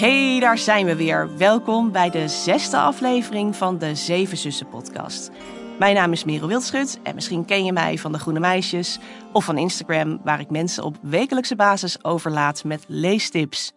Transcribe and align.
Hey, 0.00 0.40
daar 0.40 0.58
zijn 0.58 0.86
we 0.86 0.96
weer. 0.96 1.36
Welkom 1.36 1.92
bij 1.92 2.10
de 2.10 2.28
zesde 2.28 2.76
aflevering 2.76 3.56
van 3.56 3.78
de 3.78 3.94
Zeven 3.94 4.36
Zussen 4.36 4.68
podcast. 4.68 5.30
Mijn 5.78 5.94
naam 5.94 6.12
is 6.12 6.24
Merel 6.24 6.48
Wildschut 6.48 6.98
en 7.02 7.14
misschien 7.14 7.44
ken 7.44 7.64
je 7.64 7.72
mij 7.72 7.98
van 7.98 8.12
de 8.12 8.18
Groene 8.18 8.40
Meisjes 8.40 8.98
of 9.32 9.44
van 9.44 9.58
Instagram, 9.58 10.20
waar 10.24 10.40
ik 10.40 10.50
mensen 10.50 10.84
op 10.84 10.98
wekelijkse 11.02 11.56
basis 11.56 12.04
overlaat 12.04 12.64
met 12.64 12.84
leestips. 12.88 13.72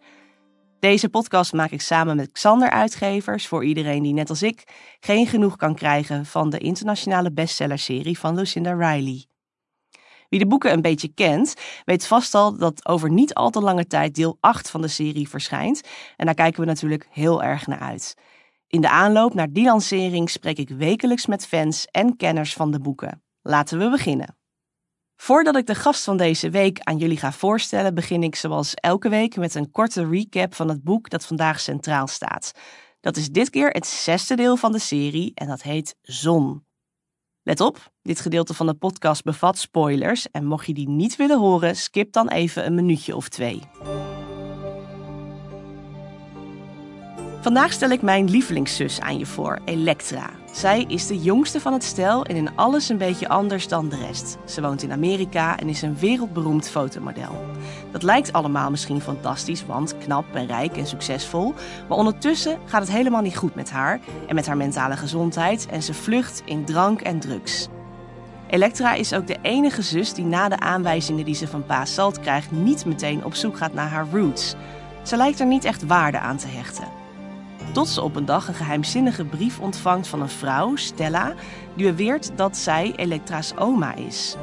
Deze 0.80 1.08
podcast 1.08 1.52
maak 1.52 1.70
ik 1.70 1.80
samen 1.80 2.16
met 2.16 2.32
Xander 2.32 2.70
Uitgevers 2.70 3.46
voor 3.46 3.64
iedereen 3.64 4.02
die 4.02 4.14
net 4.14 4.30
als 4.30 4.42
ik 4.42 4.64
geen 5.00 5.26
genoeg 5.26 5.56
kan 5.56 5.74
krijgen 5.74 6.26
van 6.26 6.50
de 6.50 6.58
internationale 6.58 7.32
bestsellerserie 7.32 8.18
van 8.18 8.34
Lucinda 8.34 8.72
Riley. 8.72 9.26
Wie 10.34 10.42
de 10.42 10.48
boeken 10.48 10.72
een 10.72 10.82
beetje 10.82 11.08
kent, 11.14 11.54
weet 11.84 12.06
vast 12.06 12.34
al 12.34 12.56
dat 12.56 12.86
over 12.86 13.10
niet 13.10 13.34
al 13.34 13.50
te 13.50 13.60
lange 13.60 13.86
tijd 13.86 14.14
deel 14.14 14.36
8 14.40 14.70
van 14.70 14.80
de 14.80 14.88
serie 14.88 15.28
verschijnt. 15.28 15.80
En 16.16 16.26
daar 16.26 16.34
kijken 16.34 16.60
we 16.60 16.66
natuurlijk 16.66 17.08
heel 17.10 17.42
erg 17.42 17.66
naar 17.66 17.78
uit. 17.78 18.14
In 18.66 18.80
de 18.80 18.88
aanloop 18.88 19.34
naar 19.34 19.52
die 19.52 19.64
lancering 19.64 20.30
spreek 20.30 20.58
ik 20.58 20.68
wekelijks 20.68 21.26
met 21.26 21.46
fans 21.46 21.86
en 21.86 22.16
kenners 22.16 22.54
van 22.54 22.70
de 22.70 22.80
boeken. 22.80 23.22
Laten 23.42 23.78
we 23.78 23.90
beginnen. 23.90 24.36
Voordat 25.16 25.56
ik 25.56 25.66
de 25.66 25.74
gast 25.74 26.04
van 26.04 26.16
deze 26.16 26.50
week 26.50 26.80
aan 26.80 26.96
jullie 26.96 27.18
ga 27.18 27.32
voorstellen, 27.32 27.94
begin 27.94 28.22
ik 28.22 28.36
zoals 28.36 28.74
elke 28.74 29.08
week 29.08 29.36
met 29.36 29.54
een 29.54 29.70
korte 29.70 30.08
recap 30.08 30.54
van 30.54 30.68
het 30.68 30.82
boek 30.82 31.10
dat 31.10 31.26
vandaag 31.26 31.60
centraal 31.60 32.06
staat. 32.06 32.52
Dat 33.00 33.16
is 33.16 33.28
dit 33.28 33.50
keer 33.50 33.68
het 33.68 33.86
zesde 33.86 34.34
deel 34.34 34.56
van 34.56 34.72
de 34.72 34.78
serie 34.78 35.32
en 35.34 35.46
dat 35.46 35.62
heet 35.62 35.96
Zon. 36.02 36.64
Let 37.44 37.60
op, 37.60 37.90
dit 38.02 38.20
gedeelte 38.20 38.54
van 38.54 38.66
de 38.66 38.74
podcast 38.74 39.22
bevat 39.24 39.58
spoilers 39.58 40.30
en 40.30 40.44
mocht 40.44 40.66
je 40.66 40.74
die 40.74 40.88
niet 40.88 41.16
willen 41.16 41.38
horen, 41.38 41.76
skip 41.76 42.12
dan 42.12 42.28
even 42.28 42.66
een 42.66 42.74
minuutje 42.74 43.16
of 43.16 43.28
twee. 43.28 43.60
Vandaag 47.40 47.72
stel 47.72 47.90
ik 47.90 48.02
mijn 48.02 48.30
lievelingszus 48.30 49.00
aan 49.00 49.18
je 49.18 49.26
voor, 49.26 49.58
Elektra. 49.64 50.30
Zij 50.54 50.84
is 50.88 51.06
de 51.06 51.18
jongste 51.18 51.60
van 51.60 51.72
het 51.72 51.84
stel 51.84 52.24
en 52.24 52.36
in 52.36 52.56
alles 52.56 52.88
een 52.88 52.98
beetje 52.98 53.28
anders 53.28 53.68
dan 53.68 53.88
de 53.88 53.96
rest. 53.96 54.36
Ze 54.44 54.60
woont 54.60 54.82
in 54.82 54.92
Amerika 54.92 55.58
en 55.58 55.68
is 55.68 55.82
een 55.82 55.98
wereldberoemd 55.98 56.68
fotomodel. 56.68 57.44
Dat 57.92 58.02
lijkt 58.02 58.32
allemaal 58.32 58.70
misschien 58.70 59.00
fantastisch, 59.00 59.66
want 59.66 59.98
knap 59.98 60.24
en 60.34 60.46
rijk 60.46 60.76
en 60.76 60.86
succesvol. 60.86 61.54
Maar 61.88 61.98
ondertussen 61.98 62.58
gaat 62.64 62.80
het 62.80 62.90
helemaal 62.90 63.22
niet 63.22 63.36
goed 63.36 63.54
met 63.54 63.70
haar 63.70 64.00
en 64.28 64.34
met 64.34 64.46
haar 64.46 64.56
mentale 64.56 64.96
gezondheid 64.96 65.66
en 65.66 65.82
ze 65.82 65.94
vlucht 65.94 66.42
in 66.44 66.64
drank 66.64 67.00
en 67.00 67.20
drugs. 67.20 67.68
Elektra 68.46 68.94
is 68.94 69.12
ook 69.12 69.26
de 69.26 69.38
enige 69.42 69.82
zus 69.82 70.12
die 70.12 70.24
na 70.24 70.48
de 70.48 70.58
aanwijzingen 70.60 71.24
die 71.24 71.34
ze 71.34 71.48
van 71.48 71.66
pa 71.66 71.84
Salt 71.84 72.20
krijgt 72.20 72.50
niet 72.50 72.84
meteen 72.84 73.24
op 73.24 73.34
zoek 73.34 73.56
gaat 73.56 73.74
naar 73.74 73.88
haar 73.88 74.06
roots. 74.12 74.54
Ze 75.02 75.16
lijkt 75.16 75.40
er 75.40 75.46
niet 75.46 75.64
echt 75.64 75.86
waarde 75.86 76.18
aan 76.18 76.36
te 76.36 76.48
hechten. 76.48 77.03
Tot 77.74 77.88
ze 77.88 78.02
op 78.02 78.16
een 78.16 78.24
dag 78.24 78.48
een 78.48 78.54
geheimzinnige 78.54 79.24
brief 79.24 79.60
ontvangt 79.60 80.08
van 80.08 80.20
een 80.20 80.28
vrouw, 80.28 80.76
Stella, 80.76 81.34
die 81.76 81.86
beweert 81.86 82.36
dat 82.36 82.56
zij 82.56 82.92
Elektra's 82.96 83.56
oma 83.56 83.94
is. 83.94 84.36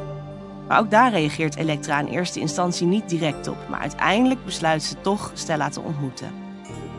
Maar 0.67 0.79
ook 0.79 0.91
daar 0.91 1.11
reageert 1.11 1.55
Elektra 1.55 1.99
in 1.99 2.07
eerste 2.07 2.39
instantie 2.39 2.87
niet 2.87 3.09
direct 3.09 3.47
op, 3.47 3.57
maar 3.69 3.79
uiteindelijk 3.79 4.45
besluit 4.45 4.83
ze 4.83 5.01
toch 5.01 5.31
Stella 5.33 5.69
te 5.69 5.81
ontmoeten. 5.81 6.31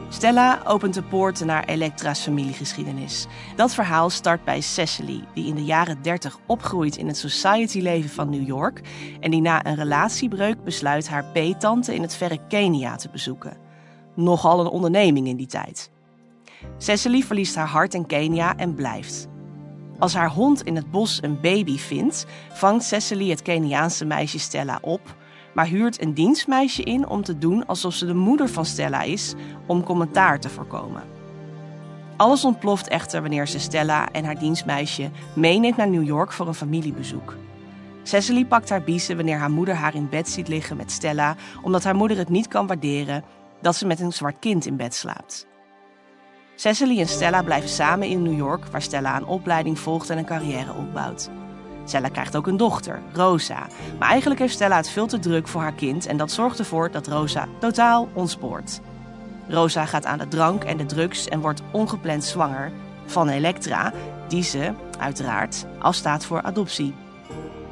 Stella 0.09 0.61
opent 0.67 0.95
de 0.95 1.03
poorten 1.03 1.47
naar 1.47 1.65
Elektra's 1.65 2.21
familiegeschiedenis. 2.21 3.27
Dat 3.57 3.75
verhaal 3.75 4.11
start 4.11 4.45
bij 4.45 4.61
Cecily, 4.61 5.25
die 5.35 5.47
in 5.47 5.55
de 5.55 5.65
jaren 5.65 6.03
30 6.03 6.39
opgroeit 6.47 6.97
in 6.97 7.07
het 7.07 7.17
society-leven 7.17 8.11
van 8.11 8.31
New 8.31 8.47
York 8.47 8.81
en 9.21 9.31
die 9.31 9.41
na 9.41 9.67
een 9.67 9.77
relatiebreuk 9.77 10.65
besluit 10.65 11.09
haar 11.09 11.25
peetante 11.25 11.95
in 11.95 12.03
het 12.03 12.15
verre 12.15 12.39
Kenia 12.49 12.97
te 12.97 13.09
bezoeken. 13.09 13.57
Nogal 14.15 14.61
een 14.61 14.67
onderneming 14.67 15.27
in 15.27 15.37
die 15.37 15.47
tijd. 15.47 15.91
Cecily 16.79 17.23
verliest 17.23 17.55
haar 17.55 17.67
hart 17.67 17.95
in 17.95 18.07
Kenia 18.07 18.57
en 18.57 18.75
blijft. 18.75 19.29
Als 19.99 20.15
haar 20.15 20.31
hond 20.31 20.63
in 20.63 20.77
het 20.77 20.91
bos 20.91 21.23
een 21.23 21.41
baby 21.41 21.79
vindt, 21.79 22.27
vangt 22.53 22.85
Cecily 22.85 23.31
het 23.31 23.43
Keniaanse 23.43 24.05
meisje 24.05 24.39
Stella 24.39 24.79
op, 24.81 25.17
maar 25.55 25.67
huurt 25.67 26.03
een 26.03 26.15
dienstmeisje 26.15 26.83
in 26.83 27.09
om 27.09 27.23
te 27.23 27.39
doen 27.39 27.67
alsof 27.67 27.95
ze 27.95 28.07
de 28.07 28.15
moeder 28.15 28.49
van 28.49 28.65
Stella 28.65 29.03
is, 29.03 29.35
om 29.67 29.85
commentaar 29.85 30.41
te 30.41 30.49
voorkomen. 30.49 31.03
Alles 32.17 32.45
ontploft 32.45 32.89
echter 32.89 33.21
wanneer 33.21 33.49
ze 33.49 33.59
Stella 33.59 34.09
en 34.11 34.25
haar 34.25 34.39
dienstmeisje 34.39 35.11
meeneemt 35.35 35.77
naar 35.77 35.91
New 35.91 36.07
York 36.07 36.33
voor 36.33 36.47
een 36.47 36.55
familiebezoek. 36.55 37.37
Cecily 38.03 38.45
pakt 38.45 38.69
haar 38.69 38.83
biezen 38.83 39.17
wanneer 39.17 39.39
haar 39.39 39.51
moeder 39.51 39.75
haar 39.75 39.95
in 39.95 40.09
bed 40.09 40.29
ziet 40.29 40.49
liggen 40.49 40.77
met 40.77 40.91
Stella, 40.91 41.37
omdat 41.63 41.85
haar 41.85 41.97
moeder 41.97 42.17
het 42.17 42.29
niet 42.29 42.49
kan 42.49 42.67
waarderen 42.67 43.25
dat 43.61 43.77
ze 43.77 43.87
met 43.87 44.01
een 44.01 44.13
zwart 44.13 44.39
kind 44.39 44.67
in 44.67 44.77
bed 44.77 44.95
slaapt. 44.95 45.47
Cecily 46.55 47.01
en 47.01 47.09
Stella 47.09 47.43
blijven 47.43 47.69
samen 47.69 48.09
in 48.09 48.23
New 48.23 48.37
York, 48.37 48.67
waar 48.67 48.83
Stella 48.83 49.17
een 49.17 49.27
opleiding 49.27 49.79
volgt 49.79 50.11
en 50.11 50.19
een 50.19 50.25
carrière 50.25 50.73
opbouwt. 50.73 51.31
Stella 51.85 52.09
krijgt 52.09 52.37
ook 52.37 52.47
een 52.47 52.57
dochter, 52.57 53.03
Rosa. 53.13 53.67
Maar 53.99 54.09
eigenlijk 54.09 54.41
heeft 54.41 54.55
Stella 54.55 54.77
het 54.77 54.89
veel 54.89 55.07
te 55.07 55.19
druk 55.19 55.49
voor 55.49 55.61
haar 55.61 55.75
kind 55.75 56.07
en 56.07 56.17
dat 56.17 56.31
zorgt 56.31 56.59
ervoor 56.59 56.91
dat 56.91 57.07
Rosa 57.07 57.49
totaal 57.61 58.09
ontspoort. 58.13 58.81
Rosa 59.49 59.85
gaat 59.85 60.07
aan 60.07 60.19
de 60.19 60.29
drank 60.29 60.65
en 60.65 60.77
de 60.77 60.87
drugs 60.87 61.29
en 61.29 61.41
wordt 61.41 61.63
ongepland 61.73 62.25
zwanger 62.25 62.73
van 63.07 63.29
Elektra, 63.29 63.93
die 64.29 64.43
ze, 64.43 64.73
uiteraard, 64.99 65.67
afstaat 65.79 66.25
voor 66.25 66.43
adoptie. 66.43 66.95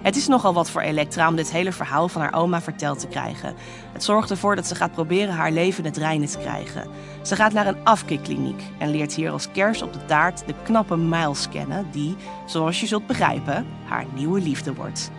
Het 0.02 0.16
is 0.16 0.26
nogal 0.26 0.54
wat 0.54 0.70
voor 0.70 0.80
Elektra 0.80 1.28
om 1.28 1.36
dit 1.36 1.52
hele 1.52 1.72
verhaal 1.72 2.08
van 2.08 2.22
haar 2.22 2.34
oma 2.34 2.60
verteld 2.60 2.98
te 2.98 3.06
krijgen. 3.06 3.54
Het 3.92 4.04
zorgt 4.04 4.30
ervoor 4.30 4.56
dat 4.56 4.66
ze 4.66 4.74
gaat 4.74 4.92
proberen 4.92 5.34
haar 5.34 5.52
leven 5.52 5.84
het 5.84 5.96
reinen 5.96 6.28
te 6.28 6.38
krijgen. 6.38 6.88
Ze 7.22 7.36
gaat 7.36 7.52
naar 7.52 7.66
een 7.66 7.84
afkikkliniek 7.84 8.62
en 8.78 8.90
leert 8.90 9.14
hier 9.14 9.30
als 9.30 9.50
kers 9.52 9.82
op 9.82 9.92
de 9.92 10.04
taart 10.04 10.46
de 10.46 10.54
knappe 10.62 10.96
Miles 10.96 11.48
kennen, 11.48 11.86
die, 11.90 12.16
zoals 12.46 12.80
je 12.80 12.86
zult 12.86 13.06
begrijpen, 13.06 13.66
haar 13.84 14.06
nieuwe 14.14 14.40
liefde 14.40 14.74
wordt. 14.74 15.10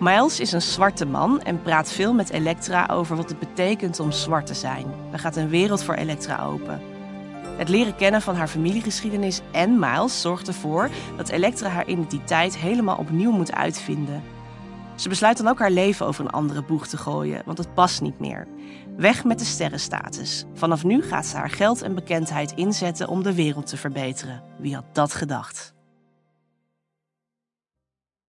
Miles 0.00 0.40
is 0.40 0.52
een 0.52 0.62
zwarte 0.62 1.06
man 1.06 1.42
en 1.42 1.62
praat 1.62 1.92
veel 1.92 2.12
met 2.12 2.30
Elektra 2.30 2.88
over 2.90 3.16
wat 3.16 3.28
het 3.28 3.38
betekent 3.38 4.00
om 4.00 4.12
zwart 4.12 4.46
te 4.46 4.54
zijn. 4.54 4.86
Er 5.12 5.18
gaat 5.18 5.36
een 5.36 5.48
wereld 5.48 5.82
voor 5.82 5.94
Elektra 5.94 6.44
open. 6.44 6.89
Het 7.60 7.68
leren 7.68 7.96
kennen 7.96 8.22
van 8.22 8.34
haar 8.34 8.48
familiegeschiedenis 8.48 9.40
en 9.52 9.78
Miles 9.78 10.20
zorgt 10.20 10.48
ervoor 10.48 10.90
dat 11.16 11.28
Elektra 11.28 11.68
haar 11.68 11.86
identiteit 11.86 12.56
helemaal 12.56 12.96
opnieuw 12.96 13.30
moet 13.30 13.52
uitvinden. 13.52 14.22
Ze 14.94 15.08
besluit 15.08 15.36
dan 15.36 15.48
ook 15.48 15.58
haar 15.58 15.70
leven 15.70 16.06
over 16.06 16.24
een 16.24 16.30
andere 16.30 16.62
boeg 16.62 16.86
te 16.86 16.96
gooien, 16.96 17.42
want 17.44 17.58
het 17.58 17.74
past 17.74 18.00
niet 18.00 18.18
meer. 18.18 18.46
Weg 18.96 19.24
met 19.24 19.38
de 19.38 19.44
sterrenstatus. 19.44 20.44
Vanaf 20.54 20.84
nu 20.84 21.02
gaat 21.02 21.26
ze 21.26 21.36
haar 21.36 21.50
geld 21.50 21.82
en 21.82 21.94
bekendheid 21.94 22.52
inzetten 22.52 23.08
om 23.08 23.22
de 23.22 23.34
wereld 23.34 23.66
te 23.66 23.76
verbeteren. 23.76 24.42
Wie 24.58 24.74
had 24.74 24.84
dat 24.92 25.14
gedacht? 25.14 25.74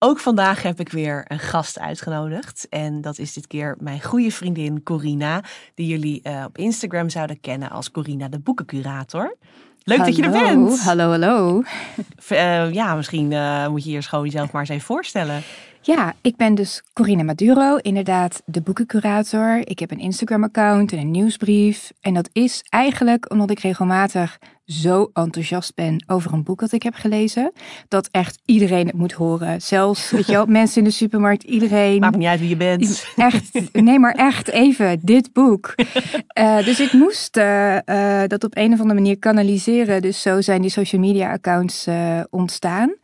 Ook 0.03 0.19
vandaag 0.19 0.63
heb 0.63 0.81
ik 0.81 0.89
weer 0.89 1.25
een 1.29 1.39
gast 1.39 1.79
uitgenodigd. 1.79 2.67
En 2.69 3.01
dat 3.01 3.19
is 3.19 3.33
dit 3.33 3.47
keer 3.47 3.77
mijn 3.79 4.03
goede 4.03 4.31
vriendin 4.31 4.83
Corina, 4.83 5.43
die 5.75 5.87
jullie 5.87 6.21
uh, 6.23 6.45
op 6.47 6.59
Instagram 6.59 7.09
zouden 7.09 7.41
kennen 7.41 7.71
als 7.71 7.91
Corina 7.91 8.29
de 8.29 8.39
boekencurator. 8.39 9.37
Leuk 9.83 9.99
hallo, 9.99 10.13
dat 10.13 10.17
je 10.17 10.23
er 10.23 10.31
bent. 10.31 10.81
Hallo, 10.81 11.11
hallo. 11.11 11.63
Uh, 12.33 12.73
ja, 12.73 12.95
misschien 12.95 13.31
uh, 13.31 13.69
moet 13.69 13.85
je 13.85 13.91
hier 13.91 14.03
gewoon 14.03 14.25
jezelf 14.25 14.53
maar 14.53 14.61
eens 14.61 14.71
even 14.71 14.85
voorstellen. 14.85 15.43
Ja, 15.81 16.15
ik 16.21 16.37
ben 16.37 16.55
dus 16.55 16.83
Corina 16.93 17.23
Maduro, 17.23 17.77
inderdaad 17.77 18.43
de 18.45 18.61
boekencurator. 18.61 19.61
Ik 19.65 19.79
heb 19.79 19.91
een 19.91 19.99
Instagram-account 19.99 20.93
en 20.93 20.99
een 20.99 21.11
nieuwsbrief. 21.11 21.93
En 22.01 22.15
dat 22.15 22.29
is 22.33 22.65
eigenlijk 22.69 23.31
omdat 23.31 23.51
ik 23.51 23.61
regelmatig 23.61 24.39
zo 24.71 25.11
enthousiast 25.13 25.75
ben 25.75 26.05
over 26.07 26.33
een 26.33 26.43
boek 26.43 26.61
dat 26.61 26.73
ik 26.73 26.83
heb 26.83 26.95
gelezen, 26.95 27.53
dat 27.89 28.09
echt 28.11 28.39
iedereen 28.45 28.87
het 28.87 28.97
moet 28.97 29.13
horen. 29.13 29.63
Zelfs, 29.63 30.11
weet 30.11 30.27
je 30.27 30.33
wel, 30.33 30.47
mensen 30.61 30.79
in 30.79 30.85
de 30.85 30.91
supermarkt, 30.91 31.43
iedereen. 31.43 32.01
Maakt 32.01 32.17
niet 32.17 32.27
uit 32.27 32.41
wie 32.41 32.49
je 32.49 32.57
bent. 32.57 33.07
Echt, 33.17 33.73
nee, 33.73 33.99
maar 33.99 34.15
echt 34.15 34.49
even, 34.49 34.99
dit 35.03 35.33
boek. 35.33 35.75
Uh, 36.39 36.57
dus 36.69 36.81
ik 36.81 36.93
moest 36.93 37.37
uh, 37.37 37.77
uh, 37.87 38.23
dat 38.27 38.45
op 38.45 38.57
een 38.57 38.73
of 38.73 38.81
andere 38.81 39.01
manier 39.01 39.19
kanaliseren. 39.19 40.03
Dus 40.03 40.23
zo 40.23 40.41
zijn 40.41 40.63
die 40.63 40.71
social 40.71 41.01
media 41.01 41.33
accounts 41.33 41.89
ontstaan. 42.31 42.95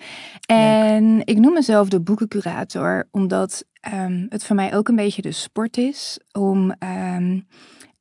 En 0.46 1.20
ik 1.24 1.38
noem 1.38 1.52
mezelf 1.52 1.88
de 1.88 2.00
boekencurator, 2.00 3.08
omdat 3.10 3.64
um, 3.94 4.26
het 4.28 4.44
voor 4.44 4.56
mij 4.56 4.74
ook 4.74 4.88
een 4.88 4.96
beetje 4.96 5.22
de 5.22 5.32
sport 5.32 5.76
is 5.76 6.18
om 6.32 6.74
um, 7.14 7.46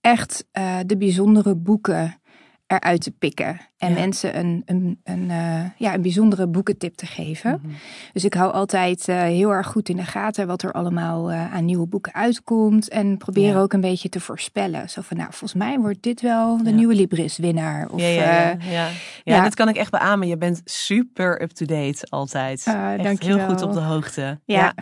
echt 0.01 0.45
de 0.85 0.97
bijzondere 0.97 1.55
boeken 1.55 2.19
eruit 2.67 3.01
te 3.01 3.11
pikken. 3.11 3.59
En 3.77 3.89
ja. 3.89 3.99
mensen 3.99 4.37
een, 4.37 4.61
een, 4.65 4.99
een, 5.03 5.23
uh, 5.29 5.63
ja, 5.77 5.93
een 5.93 6.01
bijzondere 6.01 6.47
boekentip 6.47 6.95
te 6.95 7.05
geven. 7.05 7.51
Mm 7.51 7.69
-hmm. 7.69 7.77
Dus 8.13 8.25
ik 8.25 8.33
hou 8.33 8.53
altijd 8.53 9.07
uh, 9.07 9.21
heel 9.21 9.51
erg 9.51 9.67
goed 9.67 9.89
in 9.89 9.95
de 9.95 10.03
gaten 10.03 10.47
wat 10.47 10.61
er 10.61 10.71
allemaal 10.71 11.31
uh, 11.31 11.53
aan 11.53 11.65
nieuwe 11.65 11.87
boeken 11.87 12.13
uitkomt. 12.13 12.89
En 12.89 13.17
probeer 13.17 13.53
ja. 13.53 13.59
ook 13.59 13.73
een 13.73 13.81
beetje 13.81 14.09
te 14.09 14.19
voorspellen. 14.19 14.89
Zo 14.89 15.01
van, 15.01 15.17
nou, 15.17 15.29
volgens 15.29 15.53
mij 15.53 15.79
wordt 15.79 16.03
dit 16.03 16.21
wel 16.21 16.57
de 16.57 16.69
ja. 16.69 16.75
nieuwe 16.75 16.95
Libris-winnaar. 16.95 17.89
Of, 17.89 18.01
ja, 18.01 18.57
ja, 18.59 18.89
ja, 19.23 19.43
dat 19.43 19.55
kan 19.55 19.69
ik 19.69 19.75
echt 19.75 19.91
beamen. 19.91 20.27
Je 20.27 20.37
bent 20.37 20.61
super 20.65 21.41
up-to-date 21.41 22.07
altijd. 22.09 22.65
echt 22.65 23.03
dank 23.03 23.21
je 23.21 23.35
heel 23.35 23.47
goed 23.47 23.61
op 23.61 23.73
de 23.73 23.79
hoogte. 23.79 24.39
ja. 24.45 24.73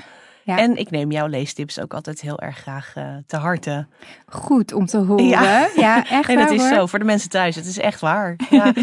Ja. 0.43 0.57
En 0.57 0.77
ik 0.77 0.91
neem 0.91 1.11
jouw 1.11 1.27
leestips 1.27 1.79
ook 1.79 1.93
altijd 1.93 2.21
heel 2.21 2.39
erg 2.39 2.57
graag 2.57 2.93
uh, 2.97 3.03
te 3.27 3.37
harte. 3.37 3.87
Goed 4.25 4.73
om 4.73 4.85
te 4.85 4.97
horen. 4.97 5.25
Ja, 5.27 5.69
ja 5.75 5.97
echt 6.09 6.27
Nee, 6.27 6.37
waar, 6.37 6.45
dat 6.45 6.55
is 6.55 6.61
hoor. 6.61 6.73
zo. 6.73 6.85
Voor 6.85 6.99
de 6.99 7.05
mensen 7.05 7.29
thuis. 7.29 7.55
Het 7.55 7.65
is 7.65 7.79
echt 7.79 8.01
waar. 8.01 8.35
Ja. 8.49 8.73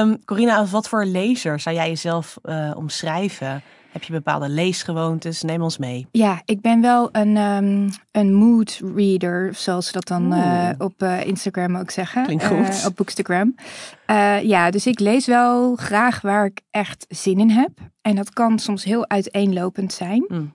um, 0.00 0.18
Corina, 0.24 0.56
als 0.56 0.70
wat 0.70 0.88
voor 0.88 1.04
lezer 1.04 1.60
zou 1.60 1.76
jij 1.76 1.88
jezelf 1.88 2.38
uh, 2.44 2.70
omschrijven? 2.76 3.62
Heb 3.92 4.02
je 4.02 4.12
bepaalde 4.12 4.48
leesgewoontes? 4.48 5.42
Neem 5.42 5.62
ons 5.62 5.78
mee. 5.78 6.06
Ja, 6.10 6.42
ik 6.44 6.60
ben 6.60 6.80
wel 6.80 7.08
een, 7.12 7.36
um, 7.36 7.90
een 8.10 8.34
mood 8.34 8.80
reader, 8.94 9.54
zoals 9.54 9.86
ze 9.86 9.92
dat 9.92 10.06
dan 10.06 10.34
uh, 10.34 10.68
op 10.78 11.02
uh, 11.02 11.26
Instagram 11.26 11.76
ook 11.76 11.90
zeggen. 11.90 12.24
Klinkt 12.24 12.46
goed. 12.46 12.86
op 12.86 12.96
Bookstagram. 12.96 13.54
Ja, 14.42 14.70
dus 14.70 14.86
ik 14.86 15.00
lees 15.00 15.26
wel 15.26 15.76
graag 15.76 16.20
waar 16.20 16.44
ik 16.44 16.60
echt 16.70 17.06
zin 17.08 17.38
in 17.38 17.50
heb. 17.50 17.70
En 18.02 18.16
dat 18.16 18.32
kan 18.32 18.58
soms 18.58 18.84
heel 18.84 19.08
uiteenlopend 19.08 19.92
zijn. 19.92 20.24
Mm. 20.28 20.52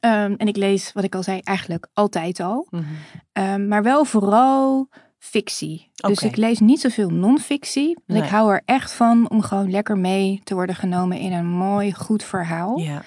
Um, 0.00 0.34
en 0.36 0.46
ik 0.46 0.56
lees, 0.56 0.92
wat 0.92 1.04
ik 1.04 1.14
al 1.14 1.22
zei, 1.22 1.40
eigenlijk 1.42 1.88
altijd 1.92 2.40
al. 2.40 2.66
Mm 2.70 2.84
-hmm. 3.32 3.44
um, 3.44 3.68
maar 3.68 3.82
wel 3.82 4.04
vooral 4.04 4.88
fictie. 5.18 5.90
Dus 5.94 6.22
ik 6.22 6.36
lees 6.36 6.58
niet 6.58 6.80
zoveel 6.80 7.10
non-fictie. 7.10 7.98
Nee. 8.06 8.22
ik 8.22 8.28
hou 8.28 8.52
er 8.52 8.62
echt 8.64 8.92
van 8.92 9.30
om 9.30 9.42
gewoon 9.42 9.70
lekker 9.70 9.98
mee 9.98 10.40
te 10.44 10.54
worden 10.54 10.74
genomen 10.74 11.18
in 11.18 11.32
een 11.32 11.46
mooi, 11.46 11.92
goed 11.92 12.22
verhaal. 12.22 12.78
Ja. 12.78 13.02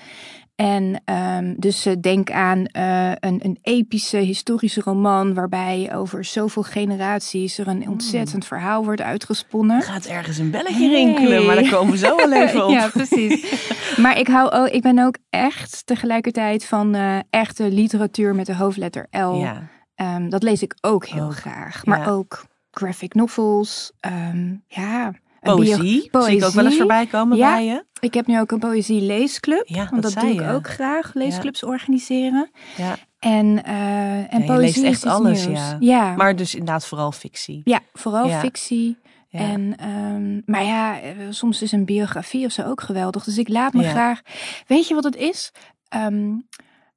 En 0.57 1.01
um, 1.05 1.55
dus 1.57 1.87
uh, 1.87 1.93
denk 2.01 2.31
aan 2.31 2.57
uh, 2.57 3.11
een, 3.19 3.39
een 3.43 3.57
epische 3.61 4.17
historische 4.17 4.81
roman 4.81 5.33
waarbij 5.33 5.95
over 5.95 6.25
zoveel 6.25 6.63
generaties 6.63 7.57
er 7.57 7.67
een 7.67 7.89
ontzettend 7.89 8.45
verhaal 8.45 8.83
wordt 8.83 9.01
uitgesponnen. 9.01 9.81
Gaat 9.81 10.05
ergens 10.05 10.37
een 10.37 10.51
belletje 10.51 10.89
rinkelen, 10.89 11.45
maar 11.45 11.55
daar 11.55 11.69
komen 11.69 11.91
we 11.91 11.97
zo 11.97 12.15
wel 12.15 12.33
even 12.33 12.65
op. 12.65 12.71
ja, 12.79 12.87
precies. 12.87 13.61
maar 13.97 14.19
ik, 14.19 14.27
hou 14.27 14.51
ook, 14.51 14.67
ik 14.67 14.81
ben 14.81 14.99
ook 14.99 15.17
echt 15.29 15.85
tegelijkertijd 15.85 16.65
van 16.65 16.95
uh, 16.95 17.17
echte 17.29 17.71
literatuur 17.71 18.35
met 18.35 18.45
de 18.45 18.55
hoofdletter 18.55 19.07
L. 19.11 19.33
Ja. 19.33 19.69
Um, 19.95 20.29
dat 20.29 20.43
lees 20.43 20.61
ik 20.61 20.75
ook 20.81 21.05
heel 21.05 21.25
Ook, 21.25 21.35
graag. 21.35 21.85
Maar 21.85 21.99
ja. 21.99 22.05
ook 22.05 22.45
graphic 22.71 23.13
novels. 23.13 23.91
Um, 24.05 24.63
ja. 24.67 25.13
Poëzie, 25.41 26.09
bio- 26.11 26.21
zie 26.21 26.37
ik 26.37 26.43
ook 26.43 26.51
wel 26.51 26.65
eens 26.65 26.75
poëzie. 26.75 26.77
voorbij 26.77 27.05
komen 27.05 27.37
Ja. 27.37 27.53
bij 27.55 27.65
je. 27.65 27.85
Ik 27.99 28.13
heb 28.13 28.27
nu 28.27 28.39
ook 28.39 28.51
een 28.51 28.59
poëzie 28.59 29.01
leesclub. 29.01 29.67
Ja, 29.67 29.81
dat 29.81 29.89
want 29.89 30.03
dat 30.03 30.13
doe 30.13 30.29
ik 30.31 30.41
ook 30.41 30.67
graag. 30.67 31.13
Leesclubs 31.13 31.63
organiseren. 31.63 32.49
Ja. 32.77 32.95
En, 33.19 33.63
eh 33.63 34.33
en 34.33 34.45
poëzie 34.45 34.81
leest 34.83 35.03
echt 35.03 35.13
alles, 35.13 35.43
ja. 35.45 35.77
Ja, 35.79 36.15
Maar 36.15 36.35
dus 36.35 36.53
inderdaad 36.55 36.85
vooral 36.85 37.11
fictie. 37.11 37.61
ja 37.63 37.79
vooral 37.93 38.29
fictie. 38.29 38.97
Ja. 39.29 39.39
En, 39.39 39.75
ehm, 39.77 40.41
maar 40.45 40.63
ja, 40.63 40.99
eh, 41.01 41.11
soms 41.29 41.61
is 41.61 41.71
een 41.71 41.85
biografie 41.85 42.45
of 42.45 42.51
zo 42.51 42.61
ook 42.61 42.81
geweldig. 42.81 43.23
Dus 43.23 43.37
ik 43.37 43.49
laat 43.49 43.73
me 43.73 43.83
Ja. 43.83 43.89
graag. 43.89 44.21
Weet 44.67 44.87
je 44.87 44.93
wat 44.93 45.03
het 45.03 45.15
is? 45.15 45.51
Ehm, 45.87 46.31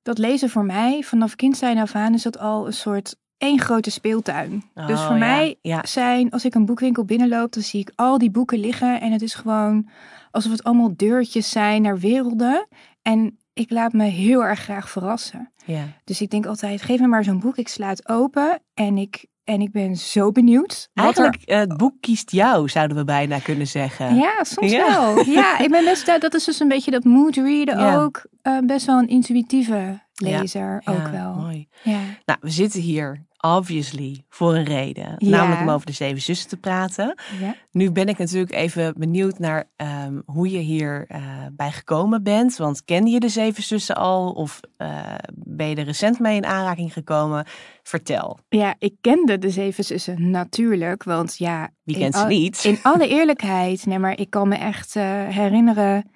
dat 0.02 0.18
lezen 0.18 0.50
voor 0.50 0.64
mij, 0.64 1.02
vanaf 1.02 1.36
kind 1.36 1.56
zijn 1.56 1.78
af 1.78 1.94
aan, 1.94 2.14
is 2.14 2.22
dat 2.22 2.38
al 2.38 2.66
een 2.66 2.72
soort 2.72 3.16
één 3.40 3.60
grote 3.60 3.90
speeltuin. 3.90 4.50
dus 4.74 4.98
Oh, 5.00 5.06
voor 5.06 5.12
ja. 5.18 5.18
mij 5.26 5.56
Ja. 5.62 5.86
zijn, 5.86 6.30
als 6.30 6.44
ik 6.44 6.54
een 6.54 6.64
boekwinkel 6.66 7.04
binnenloop, 7.04 7.52
dan 7.52 7.62
zie 7.62 7.80
ik 7.80 7.92
al 7.96 8.18
die 8.18 8.30
boeken 8.30 8.58
liggen. 8.58 9.00
En 9.00 9.12
het 9.12 9.22
is 9.22 9.34
gewoon 9.34 9.88
alsof 10.30 10.52
het 10.52 10.64
allemaal 10.64 10.92
deurtjes 10.96 11.50
zijn 11.50 11.82
naar 11.82 11.98
werelden. 11.98 12.66
En 13.02 13.38
ik 13.52 13.70
laat 13.70 13.92
me 13.92 14.04
heel 14.04 14.44
erg 14.44 14.60
graag 14.60 14.90
verrassen. 14.90 15.52
Ja. 15.64 15.84
Dus 16.04 16.20
ik 16.20 16.30
denk 16.30 16.46
altijd, 16.46 16.82
geef 16.82 17.00
me 17.00 17.06
maar 17.06 17.24
zo'n 17.24 17.40
boek. 17.40 17.56
Ik 17.56 17.68
sla 17.68 17.88
het 17.88 18.08
open 18.08 18.62
en 18.74 18.96
ik, 18.98 19.26
en 19.44 19.60
ik 19.60 19.72
ben 19.72 19.96
zo 19.96 20.32
benieuwd. 20.32 20.88
er- 20.94 21.02
Eigenlijk, 21.04 21.36
eh, 21.42 21.58
het 21.58 21.76
boek 21.76 21.94
kiest 22.00 22.30
jou, 22.30 22.68
zouden 22.68 22.96
we 22.96 23.04
bijna 23.04 23.38
kunnen 23.38 23.66
zeggen. 23.66 24.14
Ja, 24.14 24.44
soms 24.44 24.70
Ja. 24.70 24.86
wel. 24.86 25.24
Ja, 25.28 25.58
ik 25.64 25.70
ben 25.70 25.84
best, 25.84 26.06
dat 26.20 26.34
is 26.34 26.44
dus 26.44 26.60
een 26.60 26.68
beetje 26.68 26.90
dat 26.90 27.04
mood 27.04 27.36
readen 27.36 27.94
ook. 27.94 28.26
eh, 28.42 28.58
best 28.58 28.86
wel 28.86 28.98
een 28.98 29.08
intuïtieve 29.08 30.00
lezer 30.14 30.82
ook 30.84 31.06
wel. 31.08 31.34
Mooi. 31.34 31.68
Ja. 31.82 31.98
Nou, 32.24 32.38
we 32.40 32.50
zitten 32.50 32.80
hier 32.80 33.26
obviously 33.40 34.24
voor 34.28 34.54
een 34.54 34.64
reden. 34.64 35.14
Ja. 35.18 35.30
Namelijk 35.30 35.60
om 35.60 35.70
over 35.70 35.86
de 35.86 35.92
zeven 35.92 36.22
zussen 36.22 36.48
te 36.48 36.56
praten. 36.56 37.14
Ja. 37.40 37.54
Nu 37.70 37.90
ben 37.90 38.08
ik 38.08 38.18
natuurlijk 38.18 38.52
even 38.52 38.94
benieuwd 38.96 39.38
naar 39.38 39.64
ehm, 39.76 40.20
hoe 40.24 40.50
je 40.50 40.58
hier 40.58 41.04
eh, 41.08 41.22
bij 41.52 41.70
gekomen 41.70 42.22
bent. 42.22 42.56
Want 42.56 42.84
kende 42.84 43.10
je 43.10 43.20
de 43.20 43.28
zeven 43.28 43.62
zussen 43.62 43.96
al? 43.96 44.30
Of 44.30 44.60
eh, 44.76 45.14
ben 45.34 45.68
je 45.68 45.76
er 45.76 45.84
recent 45.84 46.18
mee 46.18 46.36
in 46.36 46.46
aanraking 46.46 46.92
gekomen? 46.92 47.46
Vertel. 47.82 48.38
ja, 48.48 48.74
ik 48.78 48.94
kende 49.00 49.38
de 49.38 49.50
Zeven 49.50 49.84
Zussen 49.84 50.30
natuurlijk. 50.30 51.02
Want 51.02 51.38
ja, 51.38 51.70
Wie 51.82 51.96
kent 51.96 52.14
ze 52.14 52.26
niet? 52.26 52.64
In 52.64 52.78
alle 52.82 53.08
eerlijkheid, 53.08 53.86
nee, 53.86 53.98
maar 53.98 54.18
ik 54.18 54.30
kan 54.30 54.48
me 54.48 54.56
echt 54.56 54.96
eh, 54.96 55.04
herinneren. 55.28 56.10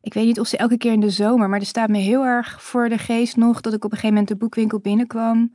Ik 0.00 0.14
weet 0.14 0.24
niet 0.24 0.40
of 0.40 0.46
ze 0.46 0.56
elke 0.56 0.76
keer 0.76 0.92
in 0.92 1.00
de 1.00 1.10
zomer, 1.10 1.48
maar 1.48 1.60
er 1.60 1.66
staat 1.66 1.88
me 1.88 1.98
heel 1.98 2.24
erg 2.24 2.62
voor 2.62 2.88
de 2.88 2.98
geest 2.98 3.36
nog 3.36 3.60
dat 3.60 3.72
ik 3.72 3.84
op 3.84 3.90
een 3.90 3.96
gegeven 3.96 4.08
moment 4.08 4.28
de 4.28 4.36
boekwinkel 4.36 4.78
binnenkwam. 4.78 5.52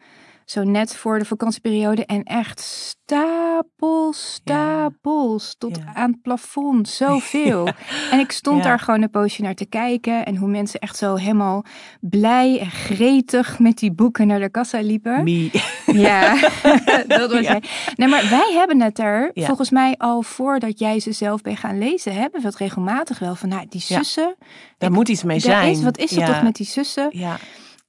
Zo 0.50 0.64
net 0.64 0.96
voor 0.96 1.20
de 1.20 1.26
vakantieperiode. 1.26 2.06
En 2.06 2.24
echt 2.24 2.60
stapels, 2.60 4.34
stapels. 4.34 5.56
Tot 5.58 5.78
Ja. 5.78 5.94
aan 5.94 6.12
het 6.12 6.22
plafond. 6.22 6.90
Zoveel. 6.90 7.68
En 8.12 8.20
ik 8.20 8.32
stond 8.32 8.64
daar 8.64 8.80
gewoon 8.80 9.02
een 9.02 9.10
poosje 9.10 9.42
naar 9.42 9.54
te 9.54 9.66
kijken. 9.66 10.26
En 10.26 10.36
hoe 10.36 10.50
mensen 10.50 10.80
echt 10.80 10.98
zo 10.98 11.16
helemaal 11.16 11.66
blij 12.02 12.60
en 12.60 12.70
gretig 12.72 13.60
met 13.60 13.78
die 13.78 13.92
boeken 13.92 14.28
naar 14.28 14.40
de 14.40 14.50
kassa 14.50 14.80
liepen. 14.80 15.24
Me. 15.24 15.50
Ja, 15.86 16.34
dat 17.08 17.32
was 17.32 17.42
jij. 17.42 17.64
Nee, 17.96 18.08
maar 18.08 18.30
wij 18.30 18.52
hebben 18.54 18.82
het 18.82 19.00
er 19.00 19.32
volgens 19.34 19.70
mij 19.70 19.96
al 19.98 20.22
voordat 20.22 20.80
jij 20.80 21.00
ze 21.00 21.12
zelf 21.12 21.42
bent 21.42 21.60
gaan 21.60 21.78
lezen. 21.78 22.14
Hebben 22.14 22.42
we 22.42 22.48
het 22.48 22.56
regelmatig 22.56 23.20
wel 23.20 23.36
van, 23.36 23.50
nou, 23.50 23.66
die 23.70 23.82
zussen. 23.82 24.36
Daar 24.78 24.92
moet 24.92 25.10
iets 25.10 25.24
mee 25.24 25.40
zijn. 25.40 25.72
Is, 25.72 25.84
wat 25.84 25.98
is 25.98 26.18
er 26.18 26.26
toch 26.26 26.42
met 26.44 26.56
die 26.56 26.66
zussen? 26.66 27.08
Ja, 27.12 27.38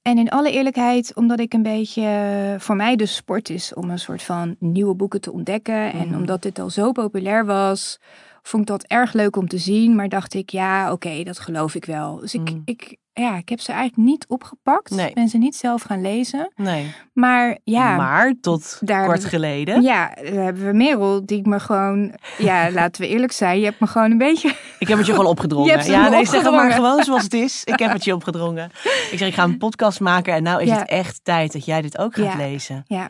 En 0.01 0.17
in 0.17 0.29
alle 0.29 0.51
eerlijkheid, 0.51 1.15
omdat 1.15 1.39
ik 1.39 1.53
een 1.53 1.63
beetje, 1.63 2.55
voor 2.59 2.75
mij 2.75 2.95
de 2.95 3.05
sport 3.05 3.49
is 3.49 3.73
om 3.73 3.89
een 3.89 3.99
soort 3.99 4.23
van 4.23 4.55
nieuwe 4.59 4.95
boeken 4.95 5.21
te 5.21 5.31
ontdekken. 5.31 5.91
En 5.93 6.07
Mhm. 6.07 6.17
omdat 6.17 6.41
dit 6.41 6.59
al 6.59 6.69
zo 6.69 6.91
populair 6.91 7.45
was, 7.45 7.99
vond 8.41 8.61
ik 8.61 8.67
dat 8.67 8.83
erg 8.83 9.13
leuk 9.13 9.35
om 9.35 9.47
te 9.47 9.57
zien. 9.57 9.95
Maar 9.95 10.09
dacht 10.09 10.33
ik, 10.33 10.49
ja, 10.49 10.91
oké, 10.91 11.23
dat 11.23 11.39
geloof 11.39 11.75
ik 11.75 11.85
wel. 11.85 12.15
Dus 12.15 12.33
ik, 12.33 12.41
Mhm. 12.49 12.59
ik, 12.65 12.97
ja, 13.13 13.37
ik 13.37 13.49
heb 13.49 13.59
ze 13.59 13.71
eigenlijk 13.71 14.09
niet 14.09 14.25
opgepakt. 14.27 14.89
Nee. 14.89 15.13
Ben 15.13 15.27
ze 15.27 15.37
niet 15.37 15.55
zelf 15.55 15.81
gaan 15.81 16.01
lezen. 16.01 16.51
nee. 16.55 16.93
Maar 17.13 17.57
ja. 17.63 17.95
Maar 17.95 18.33
tot 18.41 18.77
Daar 18.81 19.05
kort 19.05 19.25
geleden. 19.25 19.81
Ja, 19.81 20.11
dan 20.23 20.33
hebben 20.33 20.65
we 20.65 20.73
Merel, 20.73 21.25
die 21.25 21.37
ik 21.39 21.45
me 21.45 21.59
gewoon... 21.59 22.13
Ja, 22.37 22.69
laten 22.71 23.01
we 23.01 23.07
eerlijk 23.07 23.31
zijn. 23.31 23.59
Je 23.59 23.65
hebt 23.65 23.79
me 23.79 23.87
gewoon 23.87 24.11
een 24.11 24.17
beetje... 24.17 24.55
Ik 24.79 24.87
heb 24.87 24.97
het 24.97 25.05
je 25.07 25.11
gewoon 25.13 25.29
opgedrongen. 25.35 25.85
ja, 25.85 26.09
nee, 26.09 26.25
zeg 26.25 26.51
maar 26.51 26.71
gewoon 26.71 27.03
zoals 27.03 27.23
het 27.23 27.33
is. 27.33 27.63
Ik 27.63 27.79
heb 27.79 27.91
het 27.91 28.03
je 28.03 28.13
opgedrongen. 28.19 28.71
Ik 29.11 29.17
zeg, 29.17 29.27
ik 29.27 29.33
ga 29.33 29.43
een 29.43 29.57
podcast 29.57 29.99
maken 29.99 30.33
en 30.33 30.43
nou 30.43 30.61
is 30.61 30.67
Ja. 30.67 30.77
het 30.79 30.89
echt 30.89 31.19
tijd 31.23 31.53
dat 31.53 31.65
jij 31.65 31.81
dit 31.81 31.97
ook 31.97 32.15
gaat 32.15 32.25
Ja. 32.25 32.35
lezen. 32.37 32.83
Ja, 32.87 33.09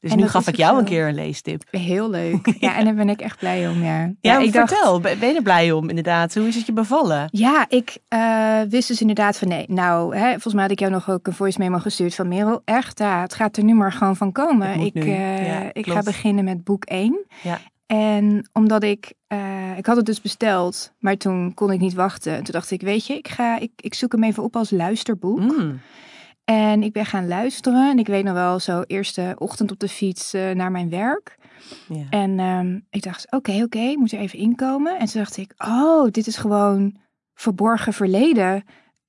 Dus 0.00 0.10
En 0.10 0.18
nu 0.18 0.28
gaf 0.28 0.48
ik 0.48 0.56
jou 0.56 0.78
een 0.78 0.84
keer 0.84 1.08
een 1.08 1.14
leestip. 1.14 1.62
heel 1.70 2.10
leuk. 2.10 2.54
Ja, 2.60 2.76
en 2.76 2.84
daar 2.84 2.94
ben 2.94 3.08
ik 3.08 3.20
echt 3.20 3.38
blij 3.38 3.68
om, 3.68 3.82
ja. 3.82 4.12
Ja, 4.20 4.38
ik 4.38 4.50
vertel. 4.50 5.00
Ben 5.00 5.18
ben 5.18 5.28
je 5.28 5.34
er 5.34 5.42
blij 5.42 5.72
om 5.72 5.88
inderdaad? 5.88 6.34
Hoe 6.34 6.48
is 6.48 6.54
het 6.54 6.66
je 6.66 6.72
bevallen? 6.72 7.28
Ja, 7.30 7.64
ik 7.68 7.98
eh, 8.08 8.60
wist 8.68 8.88
dus 8.88 9.00
inderdaad 9.00 9.38
van 9.38 9.48
nee. 9.48 9.64
Nou, 9.68 10.16
hè, 10.16 10.30
volgens 10.30 10.54
mij 10.54 10.62
had 10.62 10.72
ik 10.72 10.78
jou 10.78 10.92
nog 10.92 11.10
ook 11.10 11.26
een 11.26 11.32
voice 11.32 11.58
memo 11.58 11.78
gestuurd 11.78 12.14
van 12.14 12.28
Merel. 12.28 12.62
Echt, 12.64 12.98
ja, 12.98 13.20
het 13.20 13.34
gaat 13.34 13.56
er 13.56 13.64
nu 13.64 13.74
maar 13.74 13.92
gewoon 13.92 14.16
van 14.16 14.32
komen. 14.32 14.80
Ik, 14.80 14.94
eh, 14.94 15.46
Ja, 15.46 15.70
ik 15.72 15.86
ga 15.90 16.02
beginnen 16.02 16.44
met 16.44 16.64
boek 16.64 16.84
1. 16.84 17.24
Ja. 17.42 17.60
En 17.86 18.48
omdat 18.52 18.82
ik, 18.82 19.12
eh, 19.26 19.38
ik 19.76 19.86
had 19.86 19.96
het 19.96 20.06
dus 20.06 20.20
besteld, 20.20 20.92
maar 20.98 21.16
toen 21.16 21.54
kon 21.54 21.72
ik 21.72 21.80
niet 21.80 21.94
wachten. 21.94 22.32
En 22.36 22.42
toen 22.42 22.52
dacht 22.54 22.70
ik, 22.70 22.80
weet 22.80 23.06
je, 23.06 23.14
ik, 23.16 23.28
ga, 23.28 23.58
ik, 23.58 23.70
ik 23.76 23.94
zoek 23.94 24.12
hem 24.12 24.24
even 24.24 24.42
op 24.42 24.56
als 24.56 24.70
luisterboek. 24.70 25.40
Mm. 25.40 25.80
En 26.50 26.82
ik 26.82 26.92
ben 26.92 27.06
gaan 27.06 27.28
luisteren. 27.28 27.90
En 27.90 27.98
ik 27.98 28.06
weet 28.06 28.24
nog 28.24 28.34
wel, 28.34 28.58
zo 28.60 28.82
eerste 28.86 29.34
ochtend 29.38 29.70
op 29.70 29.78
de 29.78 29.88
fiets 29.88 30.34
eh, 30.34 30.50
naar 30.50 30.70
mijn 30.70 30.90
werk. 30.90 31.36
Ja. 31.88 32.04
En 32.10 32.38
ehm, 32.38 32.78
ik 32.90 33.02
dacht, 33.02 33.32
oké, 33.32 33.62
oké, 33.62 33.94
moet 33.96 34.12
er 34.12 34.18
even 34.18 34.38
inkomen. 34.38 34.98
En 34.98 35.06
toen 35.06 35.20
dacht 35.22 35.36
ik, 35.36 35.54
oh, 35.58 36.10
dit 36.10 36.26
is 36.26 36.36
gewoon 36.36 36.96
verborgen 37.34 37.92
verleden. 37.92 38.64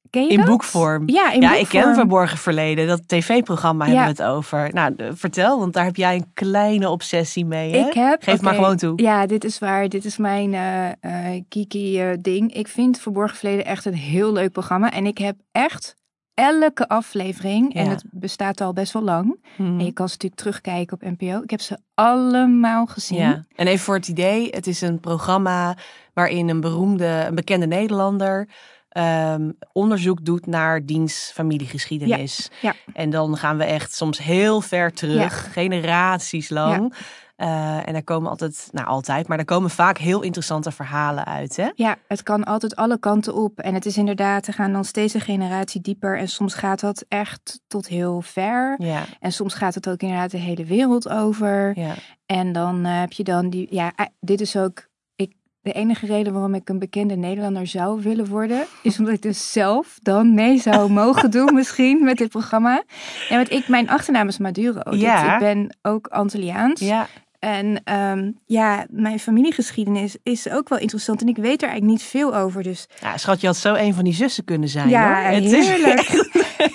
Ken 0.10 0.24
je 0.24 0.29
In 0.29 0.38
dat? 0.38 0.45
boekvorm. 0.45 1.10
Ja, 1.10 1.31
in 1.31 1.41
ja, 1.41 1.55
ik 1.55 1.67
ken. 1.67 1.95
Verborgen 1.95 2.38
Verleden. 2.38 2.88
Dat 2.88 3.07
tv-programma 3.07 3.86
Ja. 3.86 3.91
hebben 3.93 4.15
we 4.15 4.24
het 4.24 4.31
over. 4.31 4.74
Nou, 4.74 4.95
vertel, 5.13 5.60
want 5.60 5.74
daar 5.74 5.86
heb 5.86 5.95
jij 5.95 6.15
een 6.15 6.31
kleine 6.33 6.89
obsessie 6.89 7.45
mee. 7.45 7.71
Hè? 7.71 7.88
Ik 7.88 7.93
heb, 7.93 8.24
Geef 8.24 8.41
maar 8.41 8.53
gewoon 8.53 8.77
toe. 8.77 9.01
Ja, 9.01 9.25
dit 9.25 9.43
is 9.43 9.60
waar. 9.60 9.89
Dit 9.89 10.05
is 10.05 10.17
mijn 10.17 10.53
eh 10.53 10.89
eh, 10.89 11.43
geeky 11.50 12.00
eh, 12.00 12.17
ding. 12.21 12.53
Ik 12.53 12.67
vind 12.67 13.00
Verborgen 13.00 13.38
Verleden 13.38 13.65
echt 13.65 13.86
een 13.86 13.93
heel 13.93 14.31
leuk 14.31 14.51
programma. 14.51 14.91
En 14.91 15.05
ik 15.05 15.17
heb 15.17 15.36
echt 15.51 15.95
elke 16.33 16.88
aflevering, 16.88 17.73
en 17.73 17.83
Ja. 17.83 17.89
het 17.89 18.03
bestaat 18.11 18.61
al 18.61 18.73
best 18.73 18.93
wel 18.93 19.01
lang. 19.03 19.39
Mhm. 19.57 19.79
En 19.79 19.85
je 19.85 19.91
kan 19.91 20.07
ze 20.07 20.13
natuurlijk 20.13 20.41
terugkijken 20.41 20.93
op 21.01 21.17
NPO. 21.19 21.41
Ik 21.43 21.50
heb 21.50 21.61
ze 21.61 21.77
allemaal 21.93 22.85
gezien. 22.85 23.17
Ja, 23.17 23.45
en 23.55 23.67
even 23.67 23.83
voor 23.85 23.95
het 23.95 24.07
idee, 24.07 24.47
het 24.50 24.67
is 24.67 24.81
een 24.81 25.00
programma 25.00 25.77
waarin 26.13 26.50
een 26.50 26.61
beroemde, 26.61 27.05
een 27.27 27.35
bekende 27.35 27.67
Nederlander 27.67 28.47
ehm, 28.89 29.51
onderzoek 29.73 30.25
doet 30.25 30.45
naar 30.45 30.85
diens 30.85 31.31
familiegeschiedenis. 31.33 32.50
Ja, 32.61 32.73
En 32.93 33.09
dan 33.09 33.38
gaan 33.38 33.57
we 33.57 33.63
echt 33.63 33.93
soms 33.95 34.17
heel 34.23 34.61
ver 34.61 34.93
terug, 34.93 35.53
generaties 35.53 36.50
lang. 36.50 36.93
Eh, 37.41 37.88
en 37.88 37.93
daar 37.93 38.03
komen 38.03 38.29
altijd, 38.29 38.67
nou 38.71 38.88
altijd, 38.88 39.27
maar 39.27 39.38
daar 39.38 39.45
komen 39.45 39.69
vaak 39.69 39.98
heel 39.98 40.21
interessante 40.21 40.71
verhalen 40.71 41.25
uit. 41.25 41.55
Hè? 41.55 41.69
Ja, 41.75 41.95
het 42.07 42.24
kan 42.24 42.43
altijd 42.43 42.75
alle 42.75 43.00
kanten 43.00 43.33
op. 43.36 43.60
En 43.60 43.74
het 43.74 43.86
is 43.86 43.98
inderdaad, 43.98 44.48
er 44.48 44.53
gaan 44.53 44.74
dan 44.74 44.86
steeds 44.86 45.13
een 45.13 45.21
generatie 45.21 45.81
dieper. 45.81 46.17
En 46.17 46.27
soms 46.27 46.53
gaat 46.53 46.79
dat 46.79 47.05
echt 47.07 47.62
tot 47.67 47.88
heel 47.88 48.21
ver. 48.21 48.75
Ja, 48.77 49.03
En 49.19 49.31
soms 49.31 49.53
gaat 49.53 49.75
het 49.75 49.89
ook 49.89 50.01
inderdaad 50.01 50.31
de 50.31 50.38
hele 50.38 50.65
wereld 50.65 51.10
over. 51.10 51.71
ja. 51.79 51.93
En 52.25 52.51
dan 52.53 52.86
eh, 52.86 53.00
heb 53.00 53.12
je 53.12 53.24
dan 53.24 53.50
die, 53.50 53.67
ja, 53.69 53.91
eh, 53.95 54.05
dit 54.19 54.41
is 54.41 54.55
ook, 54.55 54.88
ik, 55.15 55.33
de 55.62 55.71
enige 55.71 56.05
reden 56.05 56.33
waarom 56.33 56.53
ik 56.53 56.69
een 56.69 56.79
bekende 56.79 57.15
Nederlander 57.15 57.67
zou 57.67 58.01
willen 58.01 58.27
worden, 58.27 58.65
is 58.83 59.00
omdat 59.00 59.13
ik 59.13 59.21
dus 59.21 59.51
zelf 59.51 60.00
dan 60.01 60.33
mee 60.33 60.57
zou 60.60 60.91
mogen 61.01 61.31
doen 61.31 61.53
misschien 61.53 62.03
met 62.03 62.17
dit 62.17 62.29
programma. 62.29 62.83
Ja, 63.29 63.36
want 63.36 63.51
ik, 63.51 63.67
mijn 63.67 63.89
achternaam 63.89 64.27
is 64.27 64.38
Maduro. 64.38 64.81
Dus 64.91 65.00
Ja. 65.01 65.33
ik 65.33 65.39
ben 65.39 65.77
ook 65.81 66.07
Antilliaans. 66.07 66.79
ja. 66.79 67.07
En 67.41 67.81
ehm, 67.83 68.31
ja, 68.45 68.86
mijn 68.89 69.19
familiegeschiedenis 69.19 70.15
is 70.24 70.50
ook 70.50 70.69
wel 70.69 70.79
interessant. 70.79 71.21
En 71.21 71.27
ik 71.27 71.38
weet 71.38 71.62
er 71.62 71.69
eigenlijk 71.69 72.00
niet 72.00 72.10
veel 72.10 72.36
over. 72.36 72.63
Dus 72.63 72.88
Ja, 73.01 73.17
schat, 73.17 73.41
je 73.41 73.48
had 73.48 73.57
zo 73.57 73.74
een 73.74 73.93
van 73.93 74.03
die 74.03 74.13
zussen 74.13 74.43
kunnen 74.43 74.69
zijn. 74.69 74.89
Ja, 74.89 75.24
hoor. 75.24 75.33
Het 75.33 75.51
is 75.51 75.69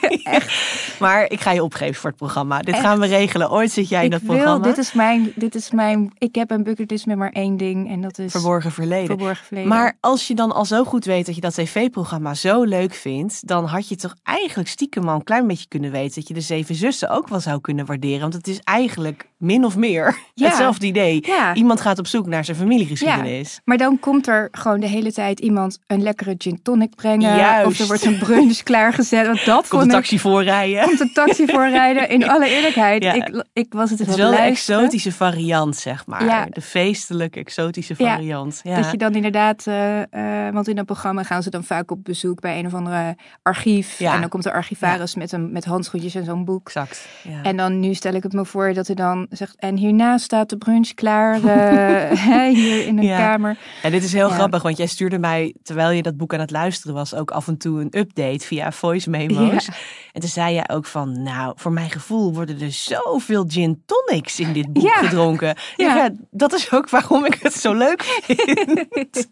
heerlijk. 0.23 0.95
Maar 0.99 1.31
ik 1.31 1.41
ga 1.41 1.51
je 1.53 1.63
opgeven 1.63 1.95
voor 1.95 2.11
het 2.11 2.19
programma. 2.19 2.59
Dit 2.61 2.75
Echt. 2.75 2.85
gaan 2.85 3.01
we 3.01 3.07
regelen. 3.07 3.51
Ooit 3.51 3.71
zit 3.71 3.89
jij 3.89 3.99
in 3.99 4.05
ik 4.05 4.11
dat 4.13 4.21
wil, 4.21 4.31
programma. 4.35 4.65
dit 4.65 4.79
is 4.79 4.93
mijn, 4.93 5.33
dit 5.35 5.55
is 5.55 5.71
mijn, 5.71 6.13
ik 6.19 6.35
heb 6.35 6.51
een 6.51 6.63
bucketlist 6.63 7.07
met 7.07 7.17
maar 7.17 7.33
één 7.33 7.57
ding. 7.57 7.89
En 7.91 8.01
dat 8.01 8.19
is 8.19 8.31
Verborgen 8.33 8.73
verleden. 8.73 9.07
verborgen 9.07 9.45
verleden. 9.47 9.69
Maar 9.71 9.97
als 10.01 10.27
je 10.27 10.35
dan 10.35 10.53
al 10.53 10.65
zo 10.65 10.85
goed 10.85 11.05
weet 11.05 11.27
dat 11.27 11.35
je 11.35 11.41
dat 11.41 11.55
tv-programma 11.55 12.35
zo 12.35 12.63
leuk 12.63 12.95
vindt, 12.95 13.47
dan 13.47 13.65
had 13.65 13.89
je 13.89 13.97
toch 13.97 14.15
eigenlijk 14.23 14.69
stiekem 14.69 15.09
al 15.09 15.15
een 15.15 15.25
klein 15.25 15.47
beetje 15.47 15.69
kunnen 15.69 15.91
weten 15.91 16.15
dat 16.15 16.29
je 16.29 16.35
de 16.35 16.41
Zeven 16.41 16.75
Zussen 16.75 17.09
ook 17.11 17.29
wel 17.29 17.41
zou 17.41 17.61
kunnen 17.61 17.87
waarderen. 17.87 18.21
Want 18.21 18.35
het 18.35 18.49
is 18.49 18.59
eigenlijk 18.65 19.29
min 19.39 19.65
of 19.65 19.77
meer 19.77 20.19
Ja. 20.35 20.47
hetzelfde 20.47 20.87
idee. 20.87 21.23
Ja. 21.27 21.55
Iemand 21.55 21.81
gaat 21.81 21.99
op 21.99 22.07
zoek 22.07 22.27
naar 22.27 22.45
zijn 22.45 22.57
familiegeschiedenis. 22.57 23.61
Maar 23.65 23.77
dan 23.77 23.99
komt 24.01 24.27
er 24.27 24.49
gewoon 24.53 24.81
de 24.81 24.89
hele 24.89 25.13
tijd 25.13 25.41
iemand 25.41 25.79
een 25.87 26.03
lekkere 26.03 26.35
gin 26.39 26.63
tonic 26.63 26.95
brengen. 26.95 27.37
Juist. 27.37 27.67
Of 27.67 27.79
er 27.79 27.87
wordt 27.87 28.05
een 28.05 28.19
brunch 28.19 28.63
klaargezet. 28.63 29.27
Want 29.27 29.45
dat 29.45 29.69
Komt 29.69 29.81
vond. 29.83 29.93
Taxi 29.97 30.19
voorrijden. 30.19 30.85
Komt 30.85 30.99
de 30.99 31.13
taxi 31.13 31.47
voorrijden. 31.55 32.09
In 32.09 32.29
alle 32.29 32.49
eerlijkheid, 32.49 33.03
Ja. 33.03 33.13
ik, 33.13 33.45
ik 33.53 33.73
was 33.73 33.91
het, 33.91 33.99
Het 33.99 34.09
is 34.09 34.17
wel 34.17 34.31
de 34.31 34.37
exotische 34.37 35.13
variant, 35.13 35.77
zeg 35.77 36.07
maar. 36.07 36.25
Ja. 36.25 36.47
De 36.51 36.61
feestelijke, 36.61 37.39
exotische 37.41 37.97
variant. 37.97 38.61
Ja. 38.63 38.77
Dat 38.81 38.91
je 38.91 38.97
dan 38.97 39.15
inderdaad, 39.15 39.67
eh, 39.67 40.03
eh, 40.47 40.55
want 40.55 40.69
in 40.69 40.77
dat 40.77 40.87
programma 40.87 41.23
gaan 41.23 41.43
ze 41.43 41.51
dan 41.51 41.65
vaak 41.65 41.91
op 41.91 42.05
bezoek 42.05 42.41
bij 42.41 42.59
een 42.59 42.67
of 42.67 42.75
andere 42.75 43.17
archief. 43.43 43.99
Ja. 43.99 44.15
En 44.15 44.21
dan 44.21 44.29
komt 44.29 44.43
de 44.43 44.53
archivaris 44.53 45.15
met, 45.15 45.33
een, 45.33 45.53
met 45.53 45.65
handschoentjes 45.65 46.15
en 46.15 46.25
zo'n 46.25 46.45
boek. 46.45 46.67
Exact. 46.67 47.09
Ja. 47.23 47.43
En 47.43 47.57
dan 47.57 47.81
nu 47.81 47.95
stel 47.95 48.15
ik 48.15 48.23
het 48.23 48.33
me 48.33 48.45
voor 48.45 48.73
dat 48.73 48.87
hij 48.87 48.97
dan 48.97 49.27
zegt, 49.31 49.57
en 49.59 49.77
hierna 49.77 50.19
staat 50.19 50.51
de 50.51 50.57
brunch 50.57 50.95
klaar 50.95 51.35
eh, 51.35 52.55
hier 52.55 52.87
in 52.87 52.99
een 52.99 53.09
kamer. 53.09 53.59
Ja, 53.83 53.91
dit 53.91 54.05
is 54.05 54.13
heel 54.13 54.29
grappig, 54.29 54.63
want 54.63 54.77
jij 54.77 54.87
stuurde 54.87 55.19
mij, 55.19 55.55
terwijl 55.63 55.91
je 55.91 56.03
dat 56.03 56.17
boek 56.17 56.35
aan 56.35 56.41
het 56.41 56.51
luisteren 56.51 56.95
was, 56.95 57.15
ook 57.15 57.31
af 57.31 57.49
en 57.49 57.57
toe 57.57 57.81
een 57.81 57.99
update 57.99 58.47
via 58.47 58.73
voice 58.73 59.11
memo's. 59.19 59.67
Ja. 59.67 59.73
En 60.13 60.21
toen 60.21 60.31
zei 60.31 60.55
jij 60.55 60.69
ook 60.69 60.87
van, 60.87 61.23
nou, 61.23 61.53
voor 61.57 61.73
mijn 61.73 61.91
gevoel 61.91 62.33
worden 62.35 62.61
er 62.61 62.73
zoveel 62.73 63.45
gin 63.49 63.83
tonics 63.87 64.41
in 64.41 64.53
dit 64.53 64.73
boek 64.73 64.83
Ja. 64.83 64.95
gedronken. 64.97 65.47
Ja. 65.77 65.87
Ja. 65.87 65.95
ja, 65.97 66.11
dat 66.31 66.53
is 66.53 66.73
ook 66.73 66.91
waarom 66.91 67.25
ik 67.25 67.35
het 67.35 67.55
zo 67.55 67.73
leuk 67.75 68.03
vind. 68.03 68.89
het 68.95 69.31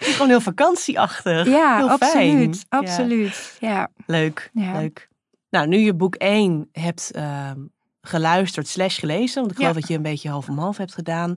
is 0.00 0.12
gewoon 0.12 0.28
heel 0.28 0.40
vakantieachtig. 0.40 1.46
Ja, 1.46 1.76
heel 1.76 1.88
absoluut. 1.90 2.12
Fijn. 2.12 2.52
Ja, 2.52 2.78
Absoluut. 2.78 3.56
Ja. 3.60 3.88
leuk, 4.06 4.50
Ja. 4.52 4.72
leuk. 4.80 5.08
Nou, 5.50 5.66
nu 5.66 5.78
je 5.78 5.94
boek 5.94 6.14
1 6.14 6.68
hebt 6.72 7.10
ehm, 7.10 7.58
geluisterd 8.00 8.68
slash 8.68 8.98
gelezen, 8.98 9.40
want 9.40 9.50
ik 9.52 9.58
geloof 9.58 9.74
dat 9.74 9.88
je 9.88 9.94
een 9.94 10.02
beetje 10.02 10.28
half 10.28 10.48
om 10.48 10.58
half 10.58 10.76
hebt 10.76 10.94
gedaan, 10.94 11.34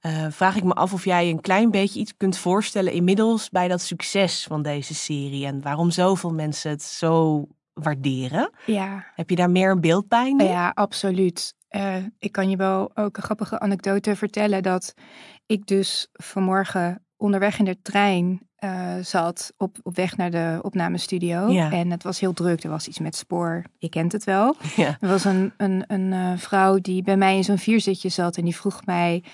eh, 0.00 0.26
vraag 0.30 0.56
ik 0.56 0.64
me 0.64 0.72
af 0.72 0.92
of 0.92 1.04
jij 1.04 1.30
een 1.30 1.40
klein 1.40 1.70
beetje 1.70 2.00
iets 2.00 2.16
kunt 2.16 2.38
voorstellen 2.38 2.92
inmiddels 2.92 3.50
bij 3.50 3.68
dat 3.68 3.80
succes 3.82 4.44
van 4.48 4.62
deze 4.62 4.94
serie 4.94 5.46
en 5.46 5.62
waarom 5.62 5.90
zoveel 5.90 6.32
mensen 6.32 6.70
het 6.70 6.82
zo 6.82 7.46
waarderen. 7.82 8.50
Ja. 8.66 9.06
Heb 9.14 9.30
je 9.30 9.36
daar 9.36 9.50
meer 9.50 9.70
een 9.70 9.80
beeld 9.80 10.08
bij 10.08 10.32
nu? 10.32 10.44
Ja, 10.44 10.70
absoluut. 10.74 11.54
Eh, 11.68 11.96
ik 12.18 12.32
kan 12.32 12.50
je 12.50 12.56
wel 12.56 12.90
ook 12.94 13.16
een 13.16 13.22
grappige 13.22 13.58
anekdote 13.58 14.16
vertellen 14.16 14.62
dat 14.62 14.94
ik 15.46 15.66
dus 15.66 16.08
vanmorgen 16.12 17.04
onderweg 17.16 17.58
in 17.58 17.64
de 17.64 17.82
trein 17.82 18.46
eh, 18.56 18.94
zat 19.00 19.52
op, 19.56 19.76
op 19.82 19.96
weg 19.96 20.16
naar 20.16 20.30
de 20.30 20.58
opnamestudio. 20.62 21.48
Ja. 21.48 21.72
En 21.72 21.90
het 21.90 22.02
was 22.02 22.20
heel 22.20 22.32
druk. 22.32 22.64
Er 22.64 22.70
was 22.70 22.88
iets 22.88 22.98
met 22.98 23.16
spoor. 23.16 23.64
Je 23.78 23.88
kent 23.88 24.12
het 24.12 24.24
wel. 24.24 24.56
Ja. 24.76 24.96
Er 25.00 25.08
was 25.08 25.24
een, 25.24 25.52
een, 25.56 25.84
een 25.86 26.12
eh, 26.12 26.32
vrouw 26.36 26.78
die 26.78 27.02
bij 27.02 27.16
mij 27.16 27.36
in 27.36 27.44
zo'n 27.44 27.58
vierzitje 27.58 28.08
zat 28.08 28.36
en 28.36 28.44
die 28.44 28.56
vroeg 28.56 28.84
mij. 28.84 29.24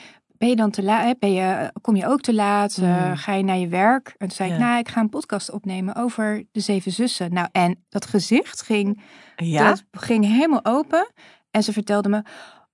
Ben 0.43 0.51
je 0.51 0.57
dan 0.57 0.71
te 0.71 0.83
laat? 0.83 1.19
Ben 1.19 1.33
je, 1.33 1.73
kom 1.81 1.97
je 1.97 2.07
ook 2.07 2.21
te 2.21 2.35
laat? 2.35 2.77
Eh, 2.79 3.09
Mm. 3.09 3.17
ga 3.17 3.33
je 3.35 3.45
naar 3.45 3.57
je 3.59 3.69
werk? 3.69 4.07
En 4.09 4.15
toen 4.19 4.31
zei 4.37 4.53
ik, 4.53 4.59
nou, 4.59 4.79
ik 4.79 4.89
ga 4.89 5.01
een 5.01 5.09
podcast 5.09 5.51
opnemen 5.51 5.95
over 5.95 6.45
de 6.53 6.61
zeven 6.61 6.93
zussen. 6.93 7.33
Nou, 7.33 7.49
en 7.53 7.85
dat 7.89 8.07
gezicht 8.07 8.63
ging 8.63 9.03
Ja? 9.37 9.69
dat 9.69 9.85
ging 9.91 10.25
helemaal 10.25 10.65
open. 10.65 11.11
En 11.51 11.63
ze 11.63 11.73
vertelde 11.73 12.09
me, 12.09 12.23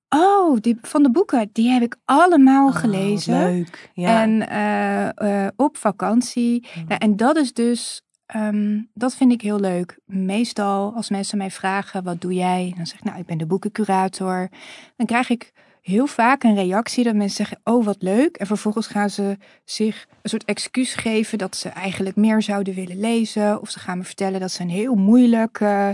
oh, 0.09 0.57
die 0.61 0.79
van 0.83 1.03
de 1.03 1.11
boeken, 1.11 1.51
die 1.53 1.71
heb 1.71 1.83
ik 1.83 1.97
allemaal 2.05 2.69
Oh, 2.69 2.75
gelezen. 2.77 3.39
leuk. 3.39 3.91
Ja. 3.95 4.23
En 4.23 4.49
eh, 4.49 5.45
eh, 5.45 5.51
op 5.57 5.77
vakantie. 5.77 6.67
Mm. 6.77 6.85
Nou, 6.89 7.01
en 7.01 7.17
dat 7.17 7.37
is 7.37 7.53
dus, 7.53 8.03
ehm, 8.27 8.81
dat 8.95 9.15
vind 9.15 9.33
ik 9.33 9.43
heel 9.43 9.61
leuk. 9.61 9.99
Meestal 10.07 10.93
als 10.95 11.11
mensen 11.11 11.39
mij 11.39 11.51
vragen, 11.51 12.05
wat 12.05 12.21
doe 12.21 12.35
jij? 12.35 12.73
Dan 12.77 12.87
zeg 12.87 12.99
ik, 12.99 13.05
nou, 13.05 13.19
ik 13.19 13.27
ben 13.27 13.39
de 13.39 13.47
boekencurator. 13.47 14.49
Dan 14.97 15.07
krijg 15.07 15.31
ik 15.31 15.53
heel 15.83 16.07
vaak 16.07 16.43
een 16.43 16.55
reactie 16.55 17.05
dat 17.05 17.15
mensen 17.15 17.37
zeggen, 17.37 17.61
oh, 17.65 17.85
wat 17.85 17.97
leuk. 18.03 18.37
En 18.37 18.47
vervolgens 18.47 18.87
gaan 18.87 19.11
ze 19.11 19.37
zich 19.65 20.07
een 20.23 20.31
soort 20.31 20.45
excuus 20.45 20.95
geven 20.95 21.39
dat 21.39 21.57
ze 21.57 21.69
eigenlijk 21.69 22.17
meer 22.17 22.43
zouden 22.43 22.75
willen 22.75 23.01
lezen. 23.01 23.61
Of 23.61 23.71
ze 23.71 23.79
gaan 23.79 23.99
me 23.99 24.05
vertellen 24.05 24.41
dat 24.41 24.51
ze 24.51 24.63
een 24.63 24.71
heel 24.71 24.95
moeilijk 24.95 25.61
eh, 25.61 25.91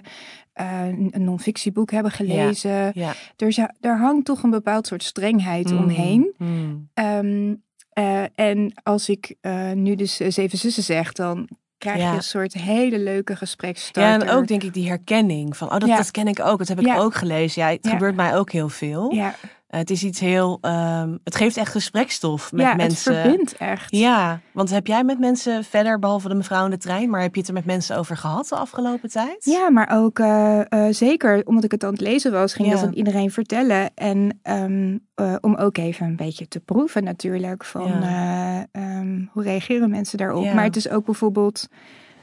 een 1.11 1.13
non-fictieboek 1.25 1.91
hebben 1.91 2.13
gelezen. 2.13 2.91
ja. 2.95 3.13
Er, 3.37 3.53
zou- 3.53 3.69
er 3.81 3.99
hangt 3.99 4.25
toch 4.25 4.43
een 4.43 4.51
bepaald 4.51 4.87
soort 4.87 5.03
strengheid 5.03 5.71
Mm, 5.71 5.79
omheen. 5.79 6.35
mm. 6.39 6.89
Ehm, 6.95 7.55
eh, 7.93 8.23
en 8.35 8.73
als 8.83 9.09
ik 9.09 9.35
nu 9.75 9.95
dus 9.95 10.17
Zeven 10.17 10.59
Zussen 10.59 10.83
zeg, 10.83 11.13
dan 11.13 11.49
krijg 11.79 11.99
Ja. 11.99 12.11
je 12.11 12.17
een 12.17 12.23
soort 12.23 12.53
hele 12.53 12.99
leuke 12.99 13.37
gespreksstarter. 13.37 14.27
Ja, 14.27 14.33
en 14.33 14.37
ook 14.39 14.47
denk 14.47 14.63
ik 14.63 14.75
die 14.75 14.89
herkenning 14.89 15.57
van, 15.57 15.73
oh, 15.73 15.79
dat, 15.79 15.89
Ja. 15.89 15.97
dat 15.97 16.11
ken 16.11 16.27
ik 16.29 16.41
ook. 16.41 16.59
Dat 16.59 16.69
heb 16.69 16.81
ik 16.81 16.87
Ja. 16.87 16.97
ook 16.99 17.15
gelezen. 17.15 17.63
Ja, 17.63 17.69
het 17.69 17.79
Ja. 17.85 17.91
gebeurt 17.91 18.17
mij 18.17 18.37
ook 18.37 18.51
heel 18.51 18.69
veel. 18.69 19.13
Ja, 19.15 19.35
Het 19.79 19.91
is 19.91 20.05
iets 20.05 20.21
heel, 20.21 20.59
ehm, 20.61 21.17
het 21.25 21.35
geeft 21.37 21.57
echt 21.57 21.71
gesprekstof 21.73 22.53
met 22.53 22.61
ja 22.61 22.75
mensen. 22.75 23.13
het 23.15 23.23
verbindt 23.23 23.57
echt. 23.57 23.97
Ja, 23.97 24.41
want 24.53 24.71
heb 24.71 24.87
jij 24.87 25.05
met 25.05 25.19
mensen 25.19 25.65
verder, 25.65 25.99
behalve 25.99 26.29
de 26.29 26.35
mevrouw 26.35 26.65
in 26.65 26.71
de 26.71 26.77
trein, 26.79 27.11
maar 27.11 27.21
heb 27.21 27.35
je 27.35 27.41
het 27.41 27.49
er 27.49 27.55
met 27.55 27.65
mensen 27.65 27.97
over 27.97 28.17
gehad 28.17 28.49
de 28.49 28.57
afgelopen 28.57 29.11
tijd? 29.11 29.45
Ja, 29.45 29.71
maar 29.71 29.89
ook 29.93 30.19
eh, 30.19 30.61
eh, 30.73 30.95
zeker 30.95 31.43
omdat 31.45 31.65
ik 31.65 31.71
het 31.71 31.85
aan 31.85 31.93
het 31.93 32.01
lezen 32.01 32.33
was, 32.33 32.55
ging 32.55 32.69
Ja. 32.69 32.75
dat 32.75 32.85
aan 32.85 32.93
iedereen 32.93 33.31
vertellen. 33.31 33.91
En 33.95 34.39
ehm, 34.43 34.99
eh, 35.15 35.35
om 35.41 35.55
ook 35.55 35.77
even 35.77 36.07
een 36.07 36.17
beetje 36.17 36.49
te 36.49 36.61
proeven 36.61 37.05
natuurlijk 37.05 37.65
van 37.65 37.93
eh, 38.03 38.59
ehm, 38.73 39.21
hoe 39.33 39.43
reageren 39.43 39.91
mensen 39.91 40.19
daarop. 40.19 40.53
Maar 40.55 40.65
het 40.65 40.77
is 40.77 40.89
ook 40.89 41.05
bijvoorbeeld, 41.05 41.69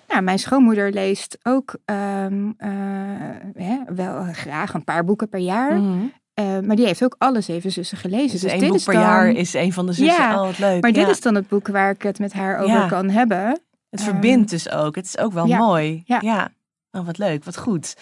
nou, 0.08 0.22
mijn 0.22 0.40
schoonmoeder 0.40 0.92
leest 0.92 1.38
ook 1.44 1.76
wel 3.96 4.24
graag 4.32 4.74
een 4.74 4.84
paar 4.84 5.04
boeken 5.06 5.30
per 5.30 5.40
jaar. 5.40 5.80
Mhm. 5.82 6.06
Eh, 6.42 6.60
maar 6.68 6.76
die 6.76 6.86
heeft 6.86 7.04
ook 7.04 7.16
alle 7.18 7.42
zeven 7.42 7.72
zussen 7.72 7.98
gelezen. 7.98 8.32
Dus, 8.32 8.42
Dus, 8.42 8.52
één 8.52 8.60
dit 8.60 8.70
boek 8.70 8.78
is 8.78 8.84
per 8.84 8.94
dan, 8.94 9.04
jaar 9.04 9.30
is 9.30 9.54
een 9.54 9.74
van 9.74 9.86
de 9.86 9.94
zussen. 9.94 10.24
Ja, 10.24 10.40
oh, 10.40 10.46
wat 10.48 10.60
leuk. 10.60 10.82
Maar 10.82 10.92
dit 10.92 11.04
Ja. 11.06 11.10
is 11.10 11.22
dan 11.22 11.36
het 11.36 11.48
boek 11.48 11.68
waar 11.68 11.90
ik 11.92 12.02
het 12.02 12.20
met 12.20 12.34
haar 12.34 12.58
over 12.60 12.76
Ja. 12.76 12.88
kan 12.88 13.10
hebben. 13.10 13.48
Het 13.90 14.00
ehm, 14.00 14.10
verbindt 14.10 14.50
dus 14.50 14.70
ook. 14.72 14.96
Het 14.96 15.06
is 15.06 15.18
ook 15.18 15.34
wel 15.34 15.46
ja, 15.48 15.58
mooi. 15.58 16.04
ja. 16.06 16.50
Oh, 16.92 17.06
wat 17.06 17.18
leuk, 17.18 17.44
wat 17.44 17.58
goed. 17.58 17.96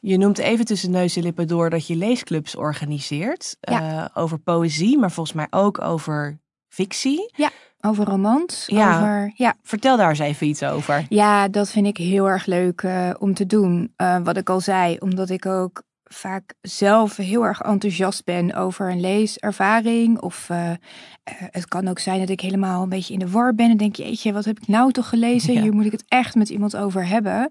Je 0.00 0.18
noemt 0.18 0.38
even 0.38 0.64
tussen 0.64 0.90
neus 0.90 1.16
en 1.16 1.22
lippen 1.22 1.46
door 1.48 1.70
dat 1.70 1.86
je 1.86 1.96
leesclubs 1.96 2.56
organiseert. 2.56 3.56
Ja. 3.60 3.80
eh, 4.04 4.22
over 4.22 4.38
poëzie, 4.38 4.98
maar 4.98 5.10
volgens 5.10 5.36
mij 5.36 5.46
ook 5.50 5.80
over 5.80 6.38
fictie. 6.68 7.32
Over 7.80 8.04
romans. 8.04 8.62
Ja. 8.66 8.96
Over, 8.96 9.32
ja. 9.34 9.54
Vertel 9.62 9.96
daar 9.96 10.08
eens 10.08 10.18
even 10.18 10.46
iets 10.46 10.62
over. 10.62 11.06
Ja, 11.08 11.48
dat 11.48 11.70
vind 11.70 11.86
ik 11.86 11.96
heel 11.96 12.28
erg 12.28 12.46
leuk 12.46 12.82
eh, 12.82 13.10
om 13.18 13.34
te 13.34 13.46
doen. 13.46 13.94
Wat 14.22 14.36
ik 14.36 14.50
al 14.50 14.60
zei, 14.60 14.96
omdat 14.98 15.30
ik 15.30 15.46
ook 15.46 15.82
vaak 16.12 16.54
zelf 16.60 17.16
heel 17.16 17.44
erg 17.44 17.60
enthousiast 17.60 18.24
ben 18.24 18.54
over 18.54 18.90
een 18.90 19.00
leeservaring. 19.00 20.20
Of 20.20 20.50
eh, 20.50 20.70
eh, 20.70 20.76
het 21.24 21.66
kan 21.68 21.88
ook 21.88 21.98
zijn 21.98 22.18
dat 22.20 22.28
ik 22.28 22.40
helemaal 22.40 22.82
een 22.82 22.88
beetje 22.88 23.12
in 23.12 23.18
de 23.18 23.30
war 23.30 23.54
ben. 23.54 23.70
En 23.70 23.76
denk, 23.76 23.96
jeetje, 23.96 24.32
wat 24.32 24.44
heb 24.44 24.58
ik 24.60 24.68
nou 24.68 24.92
toch 24.92 25.08
gelezen? 25.08 25.54
Ja. 25.54 25.60
Hier 25.62 25.72
moet 25.72 25.84
ik 25.84 25.92
het 25.92 26.04
echt 26.08 26.34
met 26.34 26.48
iemand 26.48 26.76
over 26.76 27.06
hebben. 27.06 27.50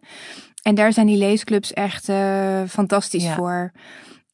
En 0.62 0.75
daar 0.75 0.94
zijn 0.94 1.08
die 1.08 1.18
leesclubs 1.18 1.74
echt 1.74 2.10
eh, 2.10 2.62
fantastisch 2.68 3.24
Ja. 3.24 3.36
voor. 3.36 3.72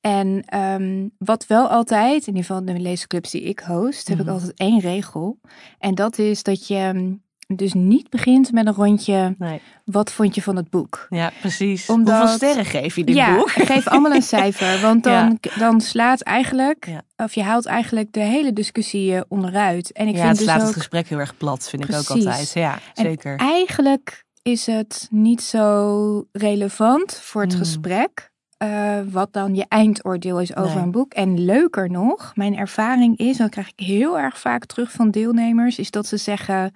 En 0.01 0.43
ehm, 0.45 1.07
wat 1.17 1.47
wel 1.47 1.67
altijd, 1.67 2.21
in 2.21 2.35
ieder 2.35 2.43
geval 2.45 2.65
de 2.65 2.79
leesclubs 2.79 3.31
die 3.31 3.41
ik 3.41 3.59
host, 3.59 4.07
heb 4.07 4.17
Mhm. 4.17 4.27
ik 4.27 4.33
altijd 4.33 4.53
één 4.59 4.79
regel. 4.79 5.39
En 5.79 5.95
dat 5.95 6.17
is 6.17 6.43
dat 6.43 6.67
je 6.67 7.15
dus 7.55 7.73
niet 7.73 8.09
begint 8.09 8.51
met 8.51 8.67
een 8.67 8.73
rondje. 8.73 9.35
Nee. 9.37 9.61
Wat 9.85 10.11
vond 10.11 10.35
je 10.35 10.41
van 10.41 10.55
het 10.55 10.69
boek? 10.69 11.05
Ja, 11.09 11.31
precies. 11.39 11.89
Omdat- 11.89 12.17
Hoeveel 12.19 12.35
sterren 12.35 12.65
geef 12.65 12.95
je 12.95 13.03
dit 13.03 13.15
ja, 13.15 13.35
boek? 13.35 13.49
geef 13.71 13.87
allemaal 13.87 14.11
een 14.13 14.21
cijfer. 14.21 14.81
Want 14.81 15.03
dan, 15.03 15.39
dan 15.57 15.81
slaat 15.81 16.21
eigenlijk, 16.21 16.85
Ja. 16.85 17.01
of 17.25 17.33
je 17.33 17.43
haalt 17.43 17.65
eigenlijk 17.65 18.13
de 18.13 18.19
hele 18.19 18.53
discussie 18.53 19.15
eh, 19.15 19.21
onderuit. 19.27 19.91
En 19.91 20.07
ik 20.07 20.13
ja, 20.15 20.17
vind 20.17 20.29
het 20.29 20.37
dus 20.37 20.47
slaat 20.47 20.59
ook, 20.61 20.67
het 20.67 20.75
gesprek 20.75 21.07
heel 21.07 21.19
erg 21.19 21.37
plat, 21.37 21.69
vind 21.69 21.83
ik 21.89 21.95
ook 21.95 22.09
altijd. 22.09 22.51
Ja, 22.53 22.73
En 22.93 23.05
zeker. 23.05 23.35
eigenlijk 23.35 24.23
is 24.41 24.65
het 24.65 25.07
niet 25.11 25.41
zo 25.41 26.25
relevant 26.31 27.13
voor 27.21 27.41
het 27.41 27.51
Hmm. 27.53 27.61
gesprek. 27.61 28.31
eh, 28.57 28.99
wat 29.11 29.33
dan 29.33 29.55
je 29.55 29.65
eindoordeel 29.67 30.39
is 30.41 30.55
over 30.55 30.75
Nee. 30.75 30.83
een 30.83 30.91
boek. 30.91 31.13
En 31.13 31.45
leuker 31.45 31.89
nog, 31.91 32.31
mijn 32.35 32.57
ervaring 32.57 33.17
is, 33.17 33.31
en 33.37 33.41
dat 33.43 33.49
krijg 33.49 33.67
ik 33.75 33.85
heel 33.85 34.19
erg 34.19 34.39
vaak 34.39 34.65
terug 34.65 34.91
van 34.91 35.11
deelnemers, 35.11 35.79
is 35.79 35.91
dat 35.91 36.05
ze 36.07 36.17
zeggen: 36.17 36.71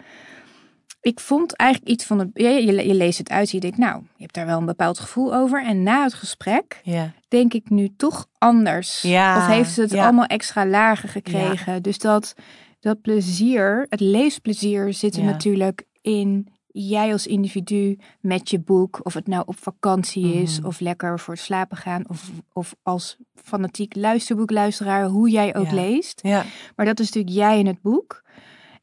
Ik 1.01 1.19
vond 1.19 1.55
eigenlijk 1.55 1.91
iets 1.91 2.05
van 2.05 2.19
het. 2.19 2.29
Je, 2.33 2.47
je, 2.49 2.87
je 2.87 2.93
leest 2.93 3.17
het 3.17 3.29
uit, 3.29 3.49
je 3.51 3.59
denkt, 3.59 3.77
nou, 3.77 3.95
je 4.15 4.21
hebt 4.21 4.33
daar 4.33 4.45
wel 4.45 4.57
een 4.57 4.65
bepaald 4.65 4.99
gevoel 4.99 5.35
over. 5.35 5.65
En 5.65 5.83
na 5.83 6.03
het 6.03 6.13
gesprek 6.13 6.81
Ja. 6.83 7.11
denk 7.27 7.53
ik 7.53 7.69
nu 7.69 7.93
toch 7.97 8.27
anders. 8.37 9.01
Ja, 9.01 9.37
of 9.37 9.47
heeft 9.47 9.75
het 9.75 9.91
ja. 9.91 10.03
allemaal 10.03 10.25
extra 10.25 10.65
lagen 10.65 11.09
gekregen. 11.09 11.83
Dus 11.83 11.97
dat, 11.97 12.33
dat 12.79 13.01
plezier, 13.01 13.85
het 13.89 13.99
leesplezier 13.99 14.93
zit 14.93 15.15
er 15.17 15.23
natuurlijk 15.23 15.83
in 16.01 16.47
jij 16.73 17.11
als 17.11 17.27
individu 17.27 17.97
met 18.19 18.49
je 18.49 18.59
boek. 18.59 18.99
Of 19.03 19.13
het 19.13 19.27
nou 19.27 19.43
op 19.45 19.59
vakantie 19.59 20.33
is 20.33 20.57
Mhm. 20.59 20.67
of 20.67 20.79
lekker 20.79 21.19
voor 21.19 21.33
het 21.33 21.43
slapen 21.43 21.77
gaan. 21.77 22.03
Of, 22.09 22.29
of 22.53 22.75
als 22.83 23.17
fanatiek 23.43 23.95
luisterboekluisteraar, 23.95 25.05
hoe 25.05 25.29
jij 25.29 25.55
ook 25.55 25.71
leest. 25.71 26.19
Ja. 26.23 26.43
Maar 26.75 26.85
dat 26.85 26.99
is 26.99 27.05
natuurlijk 27.05 27.35
jij 27.35 27.59
in 27.59 27.67
het 27.67 27.81
boek. 27.81 28.21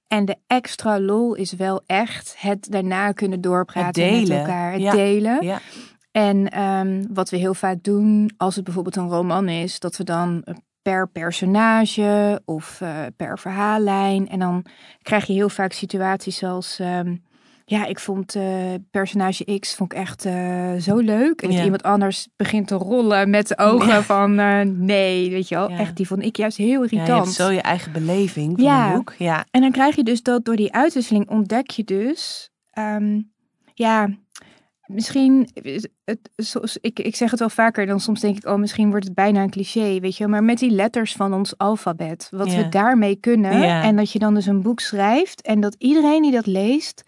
En 0.08 0.24
de 0.24 0.36
extra 0.46 1.00
lol 1.00 1.34
is 1.34 1.52
wel 1.52 1.82
echt 1.86 2.34
het 2.38 2.66
daarna 2.70 3.12
kunnen 3.12 3.40
doorpraten 3.40 4.04
Het 4.04 4.28
met 4.28 4.38
elkaar. 4.38 4.72
Het 4.72 4.80
Ja. 4.82 4.92
delen. 4.92 5.44
Ja. 5.44 5.58
En 6.10 6.48
ehm, 6.50 7.04
wat 7.12 7.30
we 7.30 7.36
heel 7.36 7.54
vaak 7.54 7.82
doen, 7.82 8.30
als 8.36 8.54
het 8.54 8.64
bijvoorbeeld 8.64 8.96
een 8.96 9.08
roman 9.08 9.48
is, 9.48 9.80
dat 9.80 9.96
we 9.96 10.04
dan 10.04 10.44
per 10.82 11.08
personage 11.08 12.42
of 12.44 12.80
eh, 12.80 12.98
per 13.16 13.38
verhaallijn. 13.38 14.28
En 14.28 14.38
dan 14.38 14.64
krijg 15.02 15.26
je 15.26 15.32
heel 15.32 15.48
vaak 15.48 15.72
situaties 15.72 16.36
zoals. 16.38 16.78
ehm, 16.78 17.16
ja, 17.70 17.84
ik 17.86 17.98
vond 17.98 18.34
eh, 18.34 18.44
personage 18.90 19.58
X 19.58 19.74
vond 19.74 19.92
ik 19.92 19.98
echt 19.98 20.24
eh, 20.24 20.74
zo 20.74 20.96
leuk. 20.96 21.42
En 21.42 21.48
dat 21.48 21.58
Ja. 21.58 21.64
iemand 21.64 21.82
anders 21.82 22.28
begint 22.36 22.66
te 22.66 22.74
rollen 22.74 23.30
met 23.30 23.48
de 23.48 23.58
ogen 23.58 23.88
Ja. 23.88 24.02
van 24.02 24.38
eh, 24.38 24.60
nee, 24.64 25.30
weet 25.30 25.48
je 25.48 25.54
wel. 25.54 25.70
Ja. 25.70 25.78
Echt, 25.78 25.96
die 25.96 26.06
vond 26.06 26.22
ik 26.22 26.36
juist 26.36 26.56
heel 26.56 26.68
Ja, 26.68 26.82
irritant. 26.82 27.06
je 27.08 27.14
hebt 27.14 27.28
zo 27.32 27.50
je 27.50 27.60
eigen 27.62 27.92
beleving 27.92 28.52
van 28.54 28.64
Ja. 28.64 28.88
een 28.90 28.96
boek. 28.96 29.14
Ja. 29.18 29.44
En 29.50 29.60
dan 29.60 29.70
krijg 29.70 29.96
je 29.96 30.02
dus 30.02 30.22
dat 30.22 30.44
door 30.44 30.56
die 30.56 30.72
uitwisseling 30.72 31.28
ontdek 31.30 31.70
je 31.70 31.84
dus, 31.84 32.50
ehm, 32.70 33.20
ja, 33.74 34.08
misschien, 34.86 35.48
het, 36.04 36.18
zoals- 36.36 36.78
ik, 36.80 36.98
ik 36.98 37.16
zeg 37.16 37.30
het 37.30 37.38
wel 37.40 37.48
vaker, 37.50 37.86
dan 37.86 38.00
soms 38.00 38.20
denk 38.20 38.36
ik, 38.36 38.46
oh, 38.46 38.58
misschien 38.58 38.90
wordt 38.90 39.04
het 39.04 39.14
bijna 39.14 39.42
een 39.42 39.50
cliché, 39.50 40.00
weet 40.00 40.16
je. 40.16 40.26
Maar 40.26 40.44
met 40.44 40.58
die 40.58 40.70
letters 40.70 41.12
van 41.12 41.32
ons 41.34 41.58
alfabet, 41.58 42.28
wat 42.30 42.50
Ja. 42.52 42.56
we 42.56 42.68
daarmee 42.68 43.16
kunnen. 43.16 43.60
Ja. 43.60 43.82
En 43.82 43.96
dat 43.96 44.12
je 44.12 44.18
dan 44.18 44.34
dus 44.34 44.46
een 44.46 44.62
boek 44.62 44.80
schrijft 44.80 45.42
en 45.42 45.60
dat 45.60 45.74
iedereen 45.78 46.22
die 46.22 46.32
dat 46.32 46.46
leest, 46.46 47.02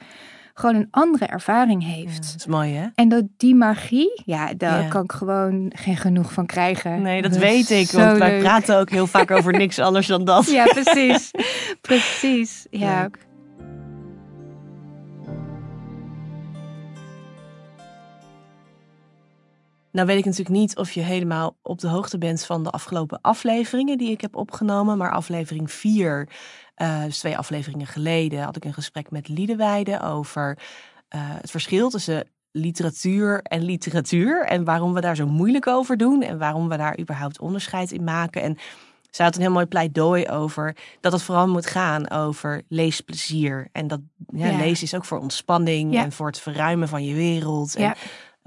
gewoon 0.55 0.75
een 0.75 0.89
andere 0.91 1.25
ervaring 1.27 1.83
Ja, 1.83 1.89
heeft. 1.89 2.17
dat 2.33 2.35
is 2.37 2.47
mooi, 2.47 2.73
hè? 2.75 2.87
En 2.95 3.09
dat 3.09 3.25
die 3.37 3.55
magie, 3.55 4.23
ja, 4.25 4.55
daar 4.57 4.83
Ja. 4.83 4.89
kan 4.89 5.03
ik 5.03 5.13
gewoon 5.13 5.73
geen 5.75 5.97
genoeg 5.97 6.33
van 6.33 6.47
krijgen. 6.47 7.03
Nee, 7.03 7.23
dat 7.23 7.37
weet 7.37 7.71
ik. 7.71 7.91
Want 7.91 8.19
wij 8.19 8.31
leuk. 8.31 8.41
praten 8.41 8.79
ook 8.79 8.91
heel 8.91 9.07
vaak 9.07 9.31
over 9.31 9.53
niks 9.53 9.79
anders 9.89 10.07
dan 10.07 10.25
dat. 10.25 10.51
Ja, 10.51 10.65
precies. 10.65 11.31
precies. 11.81 12.67
Ja. 12.71 13.01
Leuk. 13.03 13.29
Nou 19.93 20.07
weet 20.07 20.19
ik 20.19 20.25
natuurlijk 20.25 20.57
niet 20.57 20.77
of 20.77 20.93
je 20.93 21.01
helemaal 21.01 21.57
op 21.63 21.79
de 21.79 21.89
hoogte 21.89 22.19
bent 22.19 22.45
van 22.45 22.63
de 22.63 22.71
afgelopen 22.71 23.21
afleveringen 23.21 23.99
die 23.99 24.11
ik 24.11 24.21
heb 24.21 24.37
opgenomen. 24.37 24.99
Maar 24.99 25.13
aflevering 25.13 25.73
4, 25.73 26.29
eh, 26.75 27.05
dus 27.05 27.19
twee 27.19 27.39
afleveringen 27.39 27.87
geleden, 27.87 28.43
had 28.43 28.57
ik 28.57 28.65
een 28.65 28.75
gesprek 28.75 29.11
met 29.11 29.29
Liedewijde 29.29 30.01
over 30.03 30.59
eh, 31.09 31.21
het 31.23 31.51
verschil 31.51 31.91
tussen 31.91 32.29
literatuur 32.53 33.43
en 33.43 33.63
literatuur. 33.63 34.45
En 34.45 34.65
waarom 34.65 34.93
we 34.95 35.01
daar 35.01 35.17
zo 35.17 35.27
moeilijk 35.27 35.67
over 35.67 35.97
doen 35.97 36.23
en 36.23 36.39
waarom 36.39 36.69
we 36.69 36.77
daar 36.77 36.99
überhaupt 37.01 37.41
onderscheid 37.41 37.93
in 37.93 38.05
maken. 38.05 38.43
En 38.43 38.57
zij 39.11 39.25
had 39.25 39.35
een 39.35 39.41
heel 39.41 39.51
mooi 39.51 39.67
pleidooi 39.67 40.29
over 40.29 40.77
dat 41.01 41.13
het 41.13 41.23
vooral 41.23 41.49
moet 41.49 41.67
gaan 41.67 42.11
over 42.11 42.63
leesplezier. 42.69 43.69
En 43.73 43.89
dat 43.89 44.01
ja, 44.33 44.47
Ja. 44.47 44.57
lezen 44.57 44.85
is 44.85 44.95
ook 44.95 45.05
voor 45.05 45.19
ontspanning 45.19 45.93
Ja. 45.93 46.03
en 46.03 46.13
voor 46.13 46.27
het 46.27 46.41
verruimen 46.41 46.89
van 46.89 47.05
je 47.05 47.15
wereld. 47.15 47.75
En. 47.77 47.95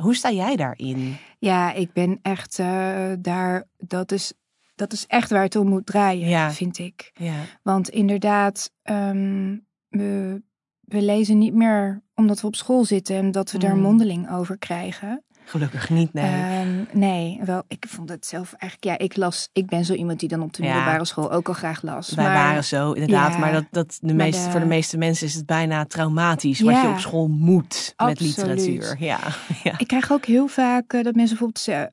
Hoe 0.04 0.16
sta 0.16 0.32
jij 0.32 0.56
daarin? 0.56 1.16
Ja, 1.40 1.74
ik 1.74 1.94
ben 1.94 2.20
echt 2.22 2.60
eh, 2.60 3.12
daar. 3.20 3.68
Dat 3.78 4.12
is, 4.12 4.34
dat 4.76 4.94
is 4.94 5.06
echt 5.08 5.30
waar 5.30 5.44
het 5.44 5.56
om 5.56 5.68
moet 5.68 5.86
draaien, 5.86 6.30
Ja. 6.30 6.52
vind 6.52 6.78
ik. 6.78 7.12
Ja, 7.14 7.36
Want 7.62 7.90
inderdaad, 7.90 8.72
ehm, 8.82 9.58
we, 9.90 10.42
we 10.82 11.02
lezen 11.02 11.38
niet 11.38 11.54
meer 11.54 12.04
omdat 12.16 12.42
we 12.42 12.48
op 12.48 12.56
school 12.56 12.86
zitten 12.86 13.16
en 13.16 13.32
dat 13.32 13.52
we 13.52 13.58
daar 13.58 13.76
Mm. 13.76 13.82
mondeling 13.82 14.32
over 14.32 14.58
krijgen. 14.58 15.24
Gelukkig 15.46 15.90
niet, 15.90 16.14
nee. 16.14 16.26
Ehm, 16.26 16.70
nee, 16.92 17.40
wel, 17.46 17.64
ik 17.68 17.86
vond 17.90 18.10
het 18.10 18.26
zelf 18.26 18.54
eigenlijk. 18.58 19.00
Ja, 19.00 19.06
ik 19.06 19.16
las. 19.18 19.50
Ik 19.54 19.66
ben 19.68 19.86
zo 19.86 19.94
iemand 19.94 20.20
die 20.20 20.30
dan 20.30 20.42
op 20.42 20.54
de 20.54 20.64
Ja. 20.64 20.74
middelbare 20.74 21.06
school 21.06 21.32
ook 21.32 21.48
al 21.48 21.54
graag 21.54 21.82
las. 21.82 22.10
Wij 22.14 22.26
maar, 22.26 22.34
waren 22.34 22.64
zo, 22.64 22.92
inderdaad. 22.92 23.34
Ja. 23.34 23.40
maar 23.40 23.52
dat, 23.52 23.66
dat 23.72 23.98
de 24.02 24.14
meeste, 24.14 24.46
de- 24.46 24.52
voor 24.52 24.60
de 24.60 24.66
meeste 24.66 24.98
mensen 24.98 25.28
is 25.28 25.34
het 25.34 25.46
bijna 25.46 25.86
traumatisch. 25.86 26.60
Wat 26.60 26.82
je 26.82 26.88
op 26.88 27.00
school 27.00 27.28
moet 27.28 27.68
met 27.68 27.94
Absoluut. 27.96 28.38
literatuur. 28.38 28.96
Ja, 29.00 29.20
ja. 29.64 29.74
Ik 29.78 29.88
krijg 29.88 30.12
ook 30.12 30.26
heel 30.26 30.48
vaak 30.48 30.94
eh, 30.94 31.04
dat 31.04 31.16
mensen 31.16 31.38
bijvoorbeeld 31.38 31.90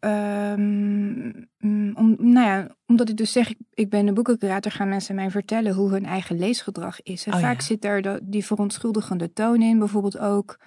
om, 1.94 2.16
nou 2.18 2.46
ja, 2.46 2.66
omdat 2.86 3.08
ik 3.08 3.16
dus 3.16 3.32
zeg, 3.32 3.50
ik, 3.50 3.56
ik 3.74 3.88
ben 3.90 4.06
een 4.06 4.14
boekencurator, 4.14 4.72
gaan 4.72 4.88
mensen 4.88 5.14
mij 5.14 5.30
vertellen 5.30 5.74
hoe 5.74 5.90
hun 5.90 6.04
eigen 6.06 6.38
leesgedrag 6.38 7.02
is. 7.02 7.26
En 7.26 7.32
Oh, 7.34 7.40
vaak 7.40 7.60
zit 7.60 7.82
daar 7.82 8.02
de- 8.02 8.20
die 8.22 8.44
verontschuldigende 8.44 9.32
toon 9.32 9.62
in, 9.62 9.78
bijvoorbeeld 9.78 10.18
ook, 10.18 10.58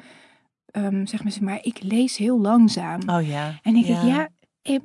ehm 0.73 1.05
zeg 1.05 1.23
mensen, 1.23 1.43
maar 1.43 1.59
ik 1.61 1.83
lees 1.83 2.17
heel 2.17 2.39
langzaam. 2.39 2.99
Oh 3.05 3.27
ja. 3.27 3.47
en 3.47 3.73
dan 3.73 3.73
denk 3.73 3.85
ik, 3.85 4.03
ja, 4.03 4.29
ik, 4.61 4.81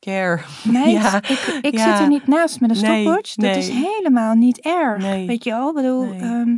Care. 0.00 0.40
meid, 0.72 0.90
Ja, 1.02 1.16
ik, 1.16 1.58
ik 1.60 1.74
ja. 1.78 1.90
zit 1.90 2.04
er 2.04 2.08
niet 2.08 2.26
naast 2.26 2.60
met 2.60 2.70
een 2.70 2.82
Nee, 2.82 3.02
stopwatch. 3.02 3.34
Dat 3.34 3.56
is 3.56 3.68
helemaal 3.68 4.34
niet 4.34 4.60
erg. 4.60 5.02
Nee. 5.02 5.26
Weet 5.26 5.44
je 5.44 5.50
wel? 5.50 5.68
Ik 5.68 5.74
bedoel, 5.74 6.12
ehm, 6.12 6.56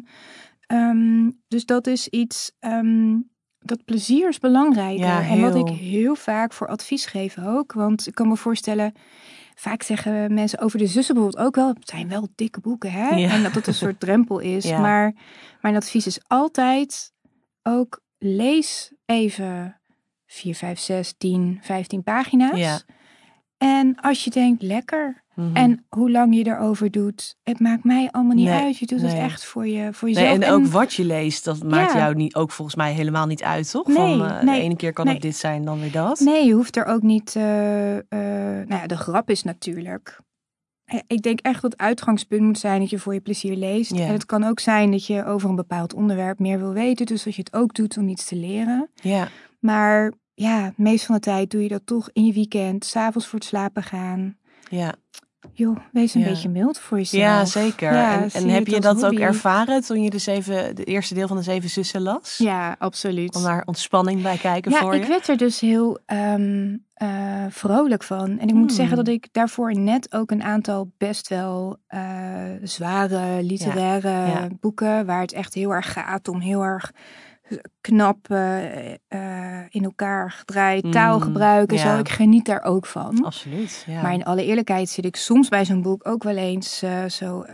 ehm, 0.67 1.31
dus 1.49 1.67
dat 1.67 1.87
is 1.87 2.09
iets. 2.09 2.53
dat 3.59 3.85
plezier 3.85 4.29
is 4.29 4.39
belangrijker. 4.39 5.07
Ja, 5.07 5.23
En 5.23 5.41
wat 5.41 5.55
ik 5.55 5.69
heel 5.69 6.15
vaak 6.15 6.53
voor 6.53 6.67
advies 6.69 7.07
geef 7.07 7.39
ook. 7.39 7.73
Want 7.73 8.07
ik 8.07 8.15
kan 8.15 8.29
me 8.29 8.37
voorstellen. 8.37 8.93
Vaak 9.55 9.83
zeggen 9.83 10.35
mensen 10.35 10.59
over 10.59 10.79
de 10.79 10.87
zussen 10.87 11.15
bijvoorbeeld 11.15 11.47
ook 11.47 11.55
wel. 11.55 11.69
Het 11.69 11.89
zijn 11.89 12.09
wel 12.09 12.29
dikke 12.35 12.61
boeken, 12.61 12.93
hè? 12.93 13.09
Ja. 13.09 13.31
En 13.31 13.43
dat 13.43 13.55
het 13.55 13.67
een 13.67 13.75
soort 13.75 14.01
drempel 14.01 14.39
is. 14.39 14.65
Ja. 14.73 14.81
Maar 14.81 15.15
mijn 15.61 15.77
advies 15.77 16.07
is 16.07 16.21
altijd 16.27 17.13
ook 17.63 18.01
lees 18.23 18.93
even 19.07 19.81
4, 20.27 20.55
5, 20.55 20.79
6, 20.79 21.15
10, 21.19 21.59
15 21.63 22.03
pagina's. 22.03 22.59
Ja. 22.59 22.81
En 23.59 23.95
als 24.01 24.25
je 24.25 24.31
denkt, 24.31 24.63
lekker. 24.63 25.21
Mhm. 25.35 25.57
En 25.57 25.87
hoe 25.89 26.11
lang 26.11 26.35
je 26.35 26.47
erover 26.47 26.91
doet, 26.91 27.37
het 27.43 27.61
maakt 27.61 27.85
mij 27.85 28.09
allemaal 28.11 28.35
niet 28.35 28.49
Nee, 28.49 28.63
uit. 28.63 28.79
Je 28.79 28.87
doet 28.87 29.01
het 29.01 29.13
nee. 29.13 29.21
echt 29.21 29.45
voor, 29.45 29.67
je, 29.67 29.93
voor 29.93 30.09
Nee, 30.11 30.17
jezelf. 30.23 30.39
en 30.39 30.51
ook 30.53 30.67
wat 30.67 30.93
je 30.95 31.05
leest, 31.05 31.45
dat 31.45 31.63
maakt 31.63 31.93
Ja. 31.93 31.99
jou 31.99 32.15
niet, 32.15 32.35
ook 32.35 32.51
volgens 32.51 32.77
mij 32.77 32.93
helemaal 32.93 33.27
niet 33.27 33.43
uit, 33.43 33.71
toch? 33.71 33.87
Nee, 33.87 33.97
Van, 33.97 34.25
eh, 34.27 34.43
nee, 34.43 34.57
de 34.59 34.65
ene 34.65 34.77
keer 34.77 34.93
kan 34.93 35.05
nee. 35.05 35.15
het 35.15 35.23
dit 35.23 35.37
zijn, 35.37 35.65
dan 35.65 35.81
weer 35.81 35.93
dat. 35.93 36.21
Nee, 36.21 36.47
je 36.47 36.53
hoeft 36.53 36.77
er 36.77 36.85
ook 36.85 37.03
niet. 37.03 37.37
eh, 37.37 37.97
eh, 37.97 38.03
nou 38.69 38.81
ja, 38.81 38.87
de 38.87 38.97
grap 38.97 39.31
is 39.31 39.43
natuurlijk. 39.43 40.21
Eh, 40.93 41.01
Ik 41.07 41.23
denk 41.23 41.41
echt 41.41 41.63
dat 41.63 41.73
het 41.73 41.81
uitgangspunt 41.81 42.43
moet 42.43 42.59
zijn 42.59 42.81
dat 42.81 42.91
je 42.91 42.99
voor 42.99 43.15
je 43.15 43.21
plezier 43.21 43.57
leest. 43.57 43.91
En 44.07 44.13
het 44.13 44.27
kan 44.27 44.45
ook 44.45 44.61
zijn 44.61 44.91
dat 44.91 45.07
je 45.07 45.25
over 45.25 45.49
een 45.49 45.57
bepaald 45.57 45.95
onderwerp 45.95 46.39
meer 46.39 46.59
wil 46.59 46.73
weten. 46.73 47.07
Dus 47.07 47.23
dat 47.23 47.35
je 47.35 47.43
het 47.43 47.55
ook 47.55 47.75
doet 47.75 47.97
om 47.97 48.09
iets 48.09 48.25
te 48.25 48.37
leren. 48.37 48.91
Ja, 48.95 49.29
Maar 49.59 50.13
ja, 50.35 50.73
meest 50.77 51.05
van 51.07 51.15
de 51.15 51.21
tijd 51.21 51.51
doe 51.51 51.63
je 51.63 51.69
dat 51.69 51.87
toch 51.87 52.11
in 52.13 52.25
je 52.27 52.33
weekend, 52.33 52.85
s'avonds 52.85 53.27
voor 53.27 53.39
het 53.39 53.49
slapen 53.49 53.83
gaan. 53.83 54.37
ja. 54.71 54.95
Joh, 55.53 55.77
wees 55.93 56.15
een 56.15 56.21
Ja. 56.21 56.27
beetje 56.29 56.49
mild 56.49 56.79
voor 56.79 56.99
jezelf. 56.99 57.23
ja 57.23 57.45
zeker. 57.45 57.93
Ja, 57.93 58.23
en 58.23 58.31
en 58.33 58.49
heb 58.49 58.67
je 58.67 58.81
dat 58.81 59.05
ook 59.07 59.13
ervaren 59.19 59.81
toen 59.83 60.03
je 60.03 60.11
de, 60.11 60.19
zeven, 60.19 60.77
de 60.77 60.85
eerste 60.85 61.15
deel 61.15 61.27
van 61.29 61.37
de 61.37 61.43
Zeven 61.43 61.71
Zussen 61.71 62.01
las? 62.03 62.37
Ja, 62.39 62.77
absoluut. 62.79 63.37
Om 63.37 63.43
daar 63.43 63.63
ontspanning 63.65 64.23
bij 64.23 64.37
kijken 64.37 64.71
Ja, 64.71 64.79
voor 64.79 64.95
ik 64.95 65.03
je? 65.03 65.09
werd 65.09 65.29
er 65.29 65.37
dus 65.37 65.61
heel 65.61 65.99
ehm, 66.07 66.77
eh, 66.95 67.09
vrolijk 67.49 68.03
van. 68.03 68.39
En 68.39 68.49
ik 68.49 68.55
moet 68.55 68.67
Hmm. 68.67 68.77
zeggen 68.77 68.97
dat 68.97 69.09
ik 69.09 69.29
daarvoor 69.33 69.75
net 69.79 70.13
ook 70.15 70.31
een 70.31 70.43
aantal 70.43 70.91
best 70.99 71.29
wel 71.29 71.77
eh, 71.87 72.01
zware 72.63 73.43
literaire 73.43 74.09
ja. 74.09 74.49
boeken, 74.61 75.07
waar 75.07 75.21
het 75.21 75.33
echt 75.33 75.55
heel 75.55 75.71
erg 75.71 75.93
gaat 75.93 76.29
om 76.29 76.41
heel 76.41 76.63
erg 76.63 76.93
knap 77.81 78.31
eh, 78.31 78.91
eh, 78.93 79.65
in 79.69 79.85
elkaar 79.85 80.31
gedraaid 80.31 80.93
taal 80.93 81.13
Hmm, 81.15 81.23
gebruiken. 81.23 81.77
ja. 81.77 81.83
Zo, 81.95 81.99
ik 81.99 82.09
geniet 82.09 82.45
daar 82.45 82.63
ook 82.63 82.87
van. 82.87 83.25
Absoluut. 83.25 83.85
Ja. 83.87 84.03
Maar 84.03 84.13
in 84.13 84.25
alle 84.25 84.45
eerlijkheid 84.45 84.89
zit 84.89 85.05
ik 85.05 85.17
soms 85.17 85.49
bij 85.49 85.65
zo'n 85.65 85.83
boek 85.83 86.09
ook 86.09 86.23
wel 86.23 86.37
eens 86.37 86.83
eh, 86.83 87.05
zo, 87.05 87.45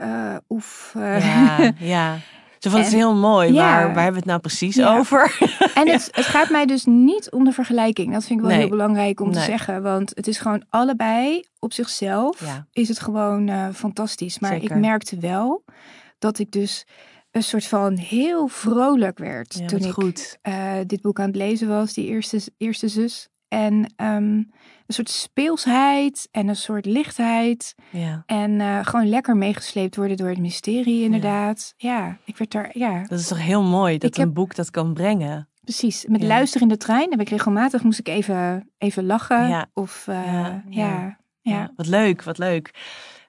oef. 0.49 0.93
ja, 0.99 1.73
ja. 1.79 2.17
Ze 2.59 2.71
vond 2.71 2.85
het 2.85 2.95
heel 2.95 3.15
mooi, 3.15 3.53
Ja. 3.53 3.65
maar 3.75 3.85
waar 3.87 3.95
hebben 3.95 4.13
we 4.13 4.17
het 4.19 4.25
nou 4.25 4.41
precies 4.41 4.75
Ja. 4.75 4.97
over? 4.99 5.39
En 5.75 5.89
het, 5.89 6.09
het 6.17 6.25
gaat 6.27 6.51
mij 6.51 6.67
dus 6.67 6.85
niet 6.85 7.31
om 7.31 7.45
de 7.45 7.53
vergelijking. 7.53 8.13
Dat 8.13 8.25
vind 8.25 8.39
ik 8.39 8.45
wel 8.47 8.55
Nee. 8.55 8.59
heel 8.61 8.77
belangrijk 8.77 9.21
om 9.21 9.33
te 9.33 9.41
zeggen. 9.41 9.83
Want 9.83 10.11
het 10.15 10.27
is 10.27 10.39
gewoon 10.39 10.65
allebei 10.69 11.45
op 11.59 11.73
zichzelf 11.73 12.41
Ja. 12.45 12.67
is 12.73 12.89
het 12.89 13.01
gewoon 13.01 13.51
fantastisch. 13.75 14.39
Maar 14.39 14.53
Zeker. 14.53 14.71
ik 14.77 14.81
merkte 14.83 15.19
wel 15.19 15.65
dat 16.19 16.39
ik 16.39 16.51
dus 16.51 16.87
een 17.31 17.43
soort 17.43 17.67
van 17.67 17.97
heel 17.97 18.49
vrolijk 18.49 19.19
werd 19.19 19.55
Ja, 19.59 19.67
toen 19.67 19.79
ik 19.85 19.93
goed. 19.93 20.39
eh, 20.43 20.75
dit 20.87 21.01
boek 21.03 21.21
aan 21.21 21.27
het 21.27 21.37
lezen 21.37 21.69
was, 21.69 21.93
die 21.93 22.07
eerste, 22.07 22.41
eerste 22.57 22.89
zus. 22.89 23.29
En 23.49 23.93
ehm, 23.97 24.25
een 24.25 24.53
soort 24.87 25.09
speelsheid 25.11 26.29
en 26.31 26.49
een 26.49 26.57
soort 26.57 26.87
lichtheid. 26.87 27.75
Ja. 27.91 28.23
En 28.27 28.61
eh, 28.61 28.79
gewoon 28.87 29.09
lekker 29.09 29.37
meegesleept 29.37 29.97
worden 29.97 30.17
door 30.17 30.29
het 30.29 30.39
mysterie, 30.39 31.03
inderdaad. 31.05 31.75
Ja, 31.77 32.19
ik 32.25 32.37
werd 32.37 32.51
daar, 32.53 32.71
ja, 32.79 33.03
Dat 33.07 33.19
is 33.19 33.29
toch 33.29 33.39
heel 33.43 33.63
mooi 33.63 33.99
dat 33.99 34.11
Ik 34.11 34.17
heb- 34.17 34.27
een 34.27 34.33
boek 34.35 34.55
dat 34.55 34.71
kan 34.71 34.95
brengen. 34.95 35.49
precies. 35.63 36.05
Met 36.07 36.23
luisteren 36.23 36.63
in 36.69 36.73
de 36.75 36.81
trein 36.81 37.11
heb 37.11 37.21
ik 37.21 37.29
regelmatig, 37.29 37.83
moest 37.83 37.99
ik 37.99 38.09
even, 38.09 38.71
even 38.79 39.07
lachen. 39.07 39.49
Ja. 39.49 39.67
Of, 39.75 40.05
eh, 40.09 40.25
Ja, 40.25 40.33
ja, 40.43 40.63
ja. 40.69 41.19
ja, 41.41 41.53
Ja, 41.53 41.73
wat 41.77 41.87
leuk, 41.87 42.23
wat 42.23 42.39
leuk. 42.39 42.71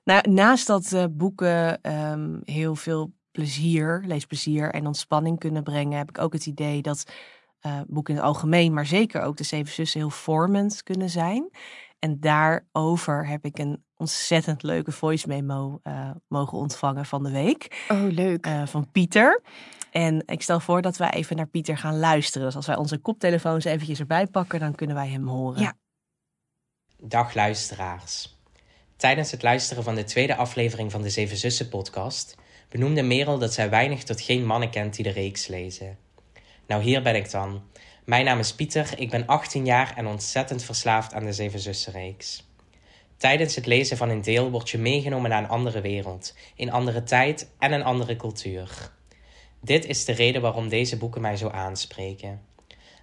Nou, 0.04 0.30
naast 0.32 0.68
dat 0.68 1.08
boeken 1.18 1.82
ehm, 1.82 2.38
heel 2.44 2.76
veel 2.76 3.12
plezier, 3.40 4.04
leesplezier 4.06 4.74
en 4.74 4.88
ontspanning 4.88 5.40
kunnen 5.40 5.64
brengen, 5.64 5.98
heb 5.98 6.10
ik 6.10 6.18
ook 6.18 6.34
het 6.34 6.46
idee 6.46 6.82
dat 6.82 7.04
eh, 7.60 7.80
boeken 7.88 8.14
in 8.14 8.20
het 8.20 8.30
algemeen, 8.30 8.74
maar 8.74 8.86
zeker 8.86 9.22
ook 9.22 9.38
de 9.38 9.44
Zeven 9.44 9.74
Zussen, 9.74 10.00
heel 10.00 10.10
vormend 10.10 10.84
kunnen 10.84 11.10
zijn. 11.10 11.50
En 12.00 12.20
daarover 12.20 13.28
heb 13.28 13.46
ik 13.46 13.58
een 13.60 13.84
ontzettend 13.98 14.64
leuke 14.64 14.92
voice 14.92 15.28
memo 15.28 15.80
eh, 15.84 16.10
mogen 16.28 16.58
ontvangen 16.58 17.06
van 17.06 17.24
de 17.24 17.32
week 17.32 17.86
Oh, 17.92 18.12
leuk. 18.12 18.46
eh, 18.46 18.66
van 18.66 18.92
Pieter. 18.92 19.42
En 19.92 20.24
ik 20.26 20.42
stel 20.42 20.60
voor 20.60 20.82
dat 20.82 20.98
wij 20.98 21.10
even 21.10 21.36
naar 21.36 21.48
Pieter 21.48 21.78
gaan 21.78 22.00
luisteren. 22.00 22.48
Dus 22.48 22.56
als 22.56 22.68
wij 22.68 22.78
onze 22.78 22.98
koptelefoons 22.98 23.66
eventjes 23.66 24.00
erbij 24.00 24.28
pakken, 24.28 24.60
dan 24.60 24.76
kunnen 24.76 24.96
wij 24.96 25.08
hem 25.08 25.28
horen. 25.28 25.62
Ja. 25.62 25.74
Dag 27.02 27.34
luisteraars. 27.34 28.38
Tijdens 28.96 29.32
het 29.32 29.44
luisteren 29.44 29.84
van 29.84 29.96
de 29.96 30.04
tweede 30.04 30.36
aflevering 30.36 30.92
van 30.92 31.02
de 31.02 31.10
Zeven 31.10 31.38
Zussen 31.38 31.70
podcast 31.70 32.36
benoemde 32.70 33.02
Merel 33.02 33.38
dat 33.38 33.54
zij 33.54 33.70
weinig 33.70 34.04
tot 34.04 34.22
geen 34.22 34.46
mannen 34.46 34.70
kent 34.70 34.96
die 34.96 35.04
de 35.04 35.12
reeks 35.12 35.48
lezen. 35.48 35.98
Nou, 36.68 36.84
hier 36.84 37.02
ben 37.02 37.16
ik 37.16 37.32
dan. 37.32 37.62
Mijn 38.06 38.26
naam 38.26 38.40
is 38.40 38.54
Pieter, 38.54 38.94
ik 38.98 39.10
ben 39.10 39.26
18 39.26 39.66
jaar 39.66 39.94
en 39.98 40.08
ontzettend 40.08 40.64
verslaafd 40.64 41.14
aan 41.14 41.26
de 41.26 41.34
Zeven 41.34 41.60
Zussen 41.60 41.94
reeks. 41.94 42.48
Tijdens 43.18 43.56
het 43.56 43.66
lezen 43.66 43.98
van 43.98 44.10
een 44.10 44.22
deel 44.22 44.50
word 44.50 44.70
je 44.70 44.78
meegenomen 44.78 45.30
naar 45.30 45.44
een 45.44 45.50
andere 45.50 45.82
wereld, 45.82 46.36
in 46.56 46.72
andere 46.72 47.04
tijd 47.04 47.50
en 47.60 47.72
een 47.72 47.84
andere 47.84 48.16
cultuur. 48.16 48.92
Dit 49.62 49.86
is 49.86 50.06
de 50.06 50.12
reden 50.12 50.42
waarom 50.42 50.70
deze 50.70 50.98
boeken 50.98 51.22
mij 51.22 51.38
zo 51.38 51.50
aanspreken. 51.50 52.42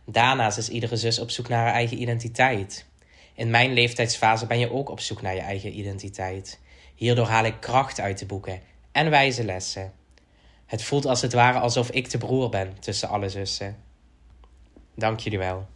Daarnaast 0.04 0.58
is 0.58 0.68
iedere 0.68 0.96
zus 0.96 1.18
op 1.18 1.30
zoek 1.30 1.48
naar 1.48 1.64
haar 1.64 1.72
eigen 1.72 2.00
identiteit. 2.00 2.86
In 3.34 3.50
mijn 3.50 3.72
leeftijdsfase 3.72 4.46
ben 4.46 4.58
je 4.58 4.72
ook 4.72 4.88
op 4.88 5.00
zoek 5.00 5.22
naar 5.22 5.34
je 5.34 5.40
eigen 5.40 5.78
identiteit. 5.78 6.60
Hierdoor 6.94 7.26
haal 7.26 7.44
ik 7.44 7.60
kracht 7.60 8.00
uit 8.00 8.18
de 8.18 8.26
boeken 8.26 8.60
en 8.96 9.10
wijze 9.10 9.44
lessen. 9.44 9.92
Het 10.66 10.82
voelt 10.84 11.06
als 11.06 11.22
het 11.22 11.32
ware 11.32 11.58
alsof 11.58 11.90
ik 11.90 12.10
de 12.10 12.18
broer 12.18 12.48
ben 12.48 12.72
tussen 12.80 13.08
alle 13.08 13.28
zussen. 13.28 13.76
Dank 14.94 15.20
jullie 15.20 15.38
wel. 15.38 15.66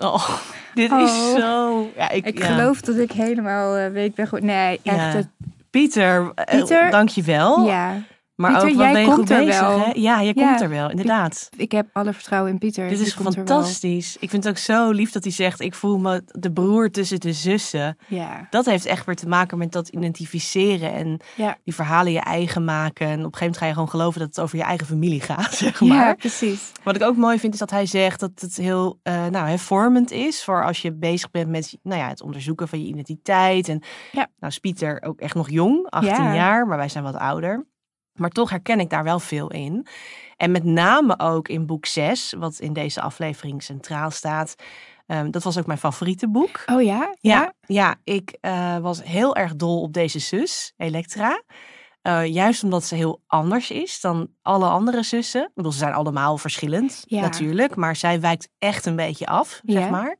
Oh, 0.00 0.28
dit 0.74 0.92
Oh. 0.92 1.00
is 1.02 1.32
zo. 1.40 1.86
Ja, 1.96 2.10
ik, 2.10 2.26
ik 2.26 2.38
ja. 2.38 2.46
geloof 2.46 2.80
dat 2.80 2.96
ik 2.96 3.12
helemaal 3.12 3.78
uh, 3.78 3.88
weet 3.90 4.14
ben 4.14 4.26
goed. 4.28 4.42
Nee, 4.42 4.80
echt. 4.82 4.96
Ja. 4.96 5.10
het- 5.12 5.28
Pieter, 5.70 6.32
eh, 6.34 6.56
Pieter, 6.58 6.90
dankjewel. 6.90 7.66
ja, 7.66 8.02
maar 8.38 8.50
Pieter, 8.52 8.68
ook 8.68 8.74
wat 8.74 8.84
jij 8.84 8.92
ben 8.92 9.00
je 9.00 9.06
komt 9.06 9.18
goed 9.18 9.30
er 9.30 9.44
bezig, 9.44 9.60
wel. 9.60 9.78
hè? 9.80 9.90
Ja, 9.94 10.20
je 10.20 10.32
Ja. 10.34 10.46
komt 10.48 10.60
er 10.60 10.68
wel, 10.68 10.90
inderdaad. 10.90 11.48
ik 11.56 11.72
heb 11.72 11.86
alle 11.92 12.12
vertrouwen 12.12 12.52
in 12.52 12.58
Pieter. 12.58 12.88
Dit 12.88 12.98
Die 12.98 13.06
is 13.06 13.14
fantastisch. 13.14 14.16
Ik 14.20 14.30
vind 14.30 14.44
het 14.44 14.52
ook 14.52 14.58
zo 14.58 14.90
lief 14.90 15.10
dat 15.12 15.22
hij 15.22 15.32
zegt: 15.32 15.60
Ik 15.60 15.74
voel 15.74 15.98
me 15.98 16.22
de 16.26 16.52
broer 16.52 16.90
tussen 16.90 17.20
de 17.20 17.32
zussen. 17.32 17.96
Ja, 18.08 18.46
Dat 18.50 18.64
heeft 18.64 18.86
echt 18.86 19.06
weer 19.06 19.14
te 19.16 19.28
maken 19.28 19.58
met 19.58 19.72
dat 19.72 19.88
identificeren 19.88 20.92
en 20.92 21.20
ja. 21.36 21.56
die 21.64 21.74
verhalen 21.74 22.12
je 22.12 22.20
eigen 22.20 22.64
maken. 22.64 23.06
En 23.06 23.12
op 23.18 23.24
een 23.24 23.38
gegeven 23.38 23.38
moment 23.38 23.56
ga 23.58 23.66
je 23.66 23.72
gewoon 23.72 23.88
geloven 23.88 24.20
dat 24.20 24.28
het 24.28 24.40
over 24.40 24.56
je 24.58 24.64
eigen 24.64 24.86
familie 24.86 25.20
gaat, 25.20 25.54
zeg 25.64 25.80
maar. 25.80 26.06
ja, 26.06 26.14
precies. 26.14 26.72
Wat 26.84 26.96
ik 26.96 27.02
ook 27.02 27.16
mooi 27.16 27.38
vind 27.38 27.52
is 27.52 27.58
dat 27.58 27.70
hij 27.70 27.86
zegt 27.86 28.20
dat 28.20 28.30
het 28.34 28.56
heel 28.56 28.98
eh, 29.02 29.26
nou, 29.26 29.48
hè, 29.48 29.58
vormend 29.58 30.10
is 30.10 30.44
voor 30.44 30.64
als 30.64 30.82
je 30.82 30.92
bezig 30.94 31.30
bent 31.30 31.48
met 31.48 31.76
nou 31.82 32.00
ja, 32.00 32.08
het 32.08 32.22
onderzoeken 32.22 32.68
van 32.68 32.80
je 32.80 32.86
identiteit. 32.86 33.68
En 33.68 33.82
Ja. 34.12 34.26
nou 34.38 34.52
is 34.52 34.58
Pieter 34.58 35.02
ook 35.02 35.20
echt 35.20 35.34
nog 35.34 35.50
jong, 35.50 35.86
18 35.90 36.12
Ja. 36.24 36.34
jaar, 36.34 36.66
maar 36.66 36.76
wij 36.76 36.88
zijn 36.88 37.04
wat 37.04 37.14
ouder. 37.16 37.66
Maar 38.18 38.30
toch 38.30 38.50
herken 38.50 38.80
ik 38.80 38.90
daar 38.90 39.04
wel 39.04 39.18
veel 39.20 39.50
in. 39.50 39.86
En 40.36 40.50
met 40.50 40.64
name 40.64 41.18
ook 41.18 41.48
in 41.48 41.66
boek 41.66 41.86
6, 41.86 42.34
wat 42.38 42.58
in 42.58 42.72
deze 42.72 43.00
aflevering 43.00 43.62
centraal 43.62 44.10
staat. 44.10 44.54
Ehm, 45.06 45.30
dat 45.30 45.42
was 45.42 45.58
ook 45.58 45.66
mijn 45.66 45.78
favoriete 45.78 46.28
boek. 46.28 46.62
Oh 46.66 46.82
ja? 46.82 47.14
Ja, 47.20 47.52
ja 47.66 47.94
ik 48.04 48.36
eh, 48.40 48.78
was 48.78 49.02
heel 49.02 49.36
erg 49.36 49.56
dol 49.56 49.80
op 49.82 49.92
deze 49.92 50.18
zus, 50.18 50.72
Elektra. 50.76 51.42
Eh, 52.02 52.26
juist 52.26 52.64
omdat 52.64 52.84
ze 52.84 52.94
heel 52.94 53.22
anders 53.26 53.70
is 53.70 54.00
dan 54.00 54.28
alle 54.42 54.66
andere 54.68 55.02
zussen. 55.02 55.42
Ik 55.42 55.54
bedoel, 55.54 55.72
ze 55.72 55.78
zijn 55.78 55.92
allemaal 55.92 56.38
verschillend, 56.38 57.04
Ja. 57.06 57.20
natuurlijk. 57.20 57.76
Maar 57.76 57.96
zij 57.96 58.20
wijkt 58.20 58.48
echt 58.58 58.86
een 58.86 58.96
beetje 58.96 59.26
af, 59.26 59.60
zeg 59.64 59.90
maar. 59.90 60.16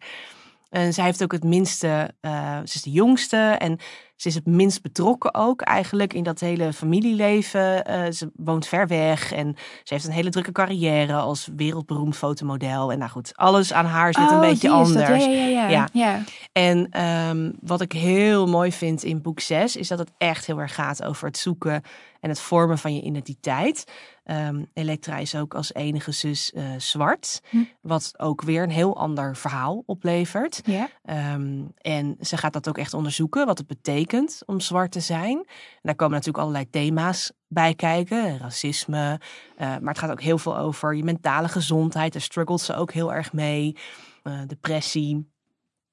En 0.71 0.93
zij 0.93 1.05
heeft 1.05 1.23
ook 1.23 1.33
het 1.33 1.45
minste, 1.45 2.15
eh, 2.21 2.57
ze 2.57 2.75
is 2.75 2.83
de 2.83 2.91
jongste 2.91 3.37
en 3.37 3.79
ze 4.17 4.29
is 4.29 4.35
het 4.35 4.47
minst 4.47 4.83
betrokken 4.83 5.35
ook 5.35 5.61
eigenlijk 5.61 6.13
in 6.13 6.23
dat 6.23 6.41
hele 6.41 6.73
familieleven. 6.73 7.85
Eh, 7.85 8.11
ze 8.11 8.31
woont 8.35 8.67
ver 8.67 8.87
weg 8.87 9.33
en 9.33 9.57
ze 9.83 9.95
heeft 9.95 10.07
een 10.07 10.13
hele 10.13 10.31
drukke 10.31 10.53
carrière 10.53 11.15
als 11.15 11.49
wereldberoemd 11.57 12.17
fotomodel. 12.17 12.93
En 12.93 12.99
nou 12.99 13.11
goed, 13.11 13.33
alles 13.35 13.73
aan 13.73 13.85
haar 13.85 14.15
net 14.19 14.31
een 14.31 14.37
Oh, 14.37 14.41
beetje 14.41 14.71
anders. 14.71 15.25
Ja, 15.25 15.31
ja, 15.31 15.47
ja. 15.47 15.69
Ja. 15.69 15.69
ja. 15.69 15.89
ja. 15.93 16.23
En 16.53 16.87
ehm, 16.91 17.53
wat 17.61 17.81
ik 17.81 17.93
heel 17.93 18.47
mooi 18.47 18.73
vind 18.73 19.03
in 19.03 19.23
boek 19.23 19.41
6 19.41 19.77
is 19.77 19.89
dat 19.89 19.99
het 19.99 20.13
echt 20.19 20.47
heel 20.47 20.61
erg 20.61 20.75
gaat 20.75 21.05
over 21.05 21.27
het 21.27 21.39
zoeken 21.39 21.83
en 22.21 22.29
het 22.29 22.41
vormen 22.41 22.79
van 22.79 22.95
je 22.95 23.03
identiteit. 23.03 23.85
Ehm, 24.29 24.65
Elektra 24.73 25.17
is 25.17 25.35
ook 25.35 25.55
als 25.55 25.75
enige 25.75 26.13
zus 26.13 26.53
eh, 26.53 26.65
zwart, 26.77 27.41
Hm. 27.51 27.63
wat 27.81 28.13
ook 28.17 28.43
weer 28.43 28.63
een 28.63 28.71
heel 28.71 28.97
ander 28.97 29.37
verhaal 29.37 29.83
oplevert. 29.87 30.61
Ja. 30.65 30.89
Ehm, 31.05 31.65
en 31.79 32.17
ze 32.21 32.37
gaat 32.37 32.53
dat 32.53 32.69
ook 32.69 32.79
echt 32.79 32.95
onderzoeken, 32.95 33.47
wat 33.47 33.59
het 33.59 33.67
betekent 33.67 34.43
om 34.47 34.61
zwart 34.61 34.93
te 34.93 35.01
zijn. 35.01 35.37
En 35.39 35.47
daar 35.83 35.95
komen 35.95 36.15
natuurlijk 36.15 36.39
allerlei 36.45 36.71
thema's 36.71 37.33
bij 37.47 37.75
kijken, 37.75 38.39
racisme. 38.39 39.21
eh, 39.57 39.67
maar 39.67 39.89
het 39.95 39.99
gaat 39.99 40.11
ook 40.11 40.23
heel 40.23 40.39
veel 40.39 40.57
over 40.59 40.95
je 40.95 41.05
mentale 41.05 41.49
gezondheid. 41.49 42.13
Daar 42.13 42.23
struggelt 42.23 42.61
ze 42.61 42.75
ook 42.75 42.93
heel 42.93 43.13
erg 43.13 43.33
mee. 43.33 43.77
Eh, 44.23 44.41
depressie. 44.47 45.31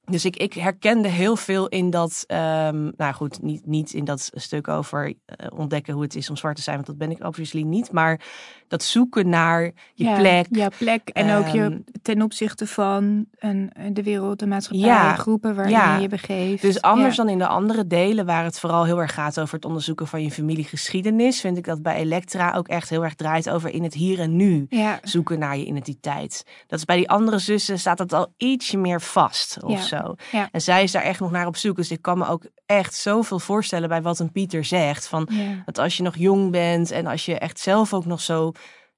Dus 0.06 0.26
ik, 0.26 0.36
ik 0.36 0.54
herkende 0.54 1.08
heel 1.08 1.36
veel 1.36 1.68
in 1.68 1.89
dat, 1.89 2.24
ehm, 2.28 2.91
nou 2.98 3.13
goed, 3.13 3.41
niet, 3.65 3.94
in 3.94 4.06
dat 4.06 4.32
stuk 4.34 4.68
over 4.68 5.13
eh, 5.26 5.48
ontdekken 5.56 5.94
hoe 5.94 6.04
het 6.04 6.15
is 6.15 6.30
om 6.30 6.36
zwart 6.36 6.56
te 6.56 6.62
zijn, 6.62 6.76
want 6.76 6.88
dat 6.88 6.98
ben 6.98 7.12
ik 7.12 7.24
obviously 7.24 7.62
niet. 7.62 7.91
Maar 7.91 8.22
dat 8.67 8.84
zoeken 8.84 9.30
naar 9.30 9.71
je 9.93 10.04
ja, 10.04 10.15
plek. 10.15 10.47
Ja, 10.49 10.69
plek. 10.78 11.10
En 11.10 11.38
ook 11.38 11.45
Ehm, 11.45 11.56
je 11.56 11.84
ten 12.01 12.21
opzichte 12.21 12.67
van 12.67 13.25
een, 13.39 13.71
de 13.91 14.04
wereld, 14.04 14.39
de 14.39 14.47
maatschappij, 14.47 14.88
Ja, 14.88 15.15
groepen 15.15 15.56
waarin 15.56 15.73
ja. 15.73 15.95
je 15.95 16.01
je 16.01 16.08
begeeft. 16.08 16.62
Dus 16.62 16.82
anders 16.82 17.15
dan 17.15 17.30
in 17.30 17.38
de 17.38 17.47
andere 17.47 17.88
delen, 17.88 18.25
waar 18.25 18.43
het 18.43 18.60
vooral 18.60 18.86
heel 18.86 19.01
erg 19.01 19.13
gaat 19.13 19.39
over 19.39 19.56
het 19.56 19.65
onderzoeken 19.65 20.08
van 20.08 20.23
je 20.23 20.32
familiegeschiedenis, 20.32 21.39
vind 21.39 21.58
ik 21.58 21.65
dat 21.65 21.82
bij 21.82 21.95
Elektra 21.95 22.54
ook 22.54 22.67
echt 22.67 22.89
heel 22.89 23.04
erg 23.04 23.15
draait 23.15 23.49
over 23.49 23.69
in 23.69 23.84
het 23.84 23.93
hier 23.93 24.19
en 24.19 24.36
nu 24.36 24.67
zoeken 25.04 25.39
naar 25.39 25.58
je 25.58 25.65
identiteit. 25.65 26.45
Dat 26.67 26.80
is 26.80 26.86
bij 26.86 26.95
die 26.95 27.10
andere 27.10 27.39
zussen 27.39 27.80
staat 27.80 27.97
dat 27.97 28.13
al 28.13 28.34
ietsje 28.38 28.78
meer 28.78 29.01
vast 29.01 29.63
of 29.63 29.82
zo. 29.84 30.15
En 30.51 30.62
zij 30.62 30.84
is 30.84 30.91
daar 30.91 31.04
echt 31.04 31.19
nog 31.19 31.32
naar 31.32 31.47
op 31.47 31.58
zoek. 31.58 31.75
Dus 31.75 31.91
ik 31.91 32.01
kan 32.01 32.17
me 32.17 32.28
ook 32.28 32.45
echt 32.65 32.95
zoveel 32.95 33.39
voorstellen 33.39 33.89
bij 33.89 34.01
wat 34.01 34.19
een 34.19 34.32
Pieter 34.32 34.65
zegt. 34.65 35.08
Van 35.08 35.30
dat 35.65 35.78
als 35.78 35.97
je 35.97 36.04
nog 36.04 36.15
jong 36.17 36.51
bent 36.51 36.91
en 36.91 37.06
als 37.06 37.25
je 37.25 37.39
echt 37.39 37.60
zelf 37.60 37.93
ook 37.93 38.06
nog 38.06 38.21
zo 38.21 38.51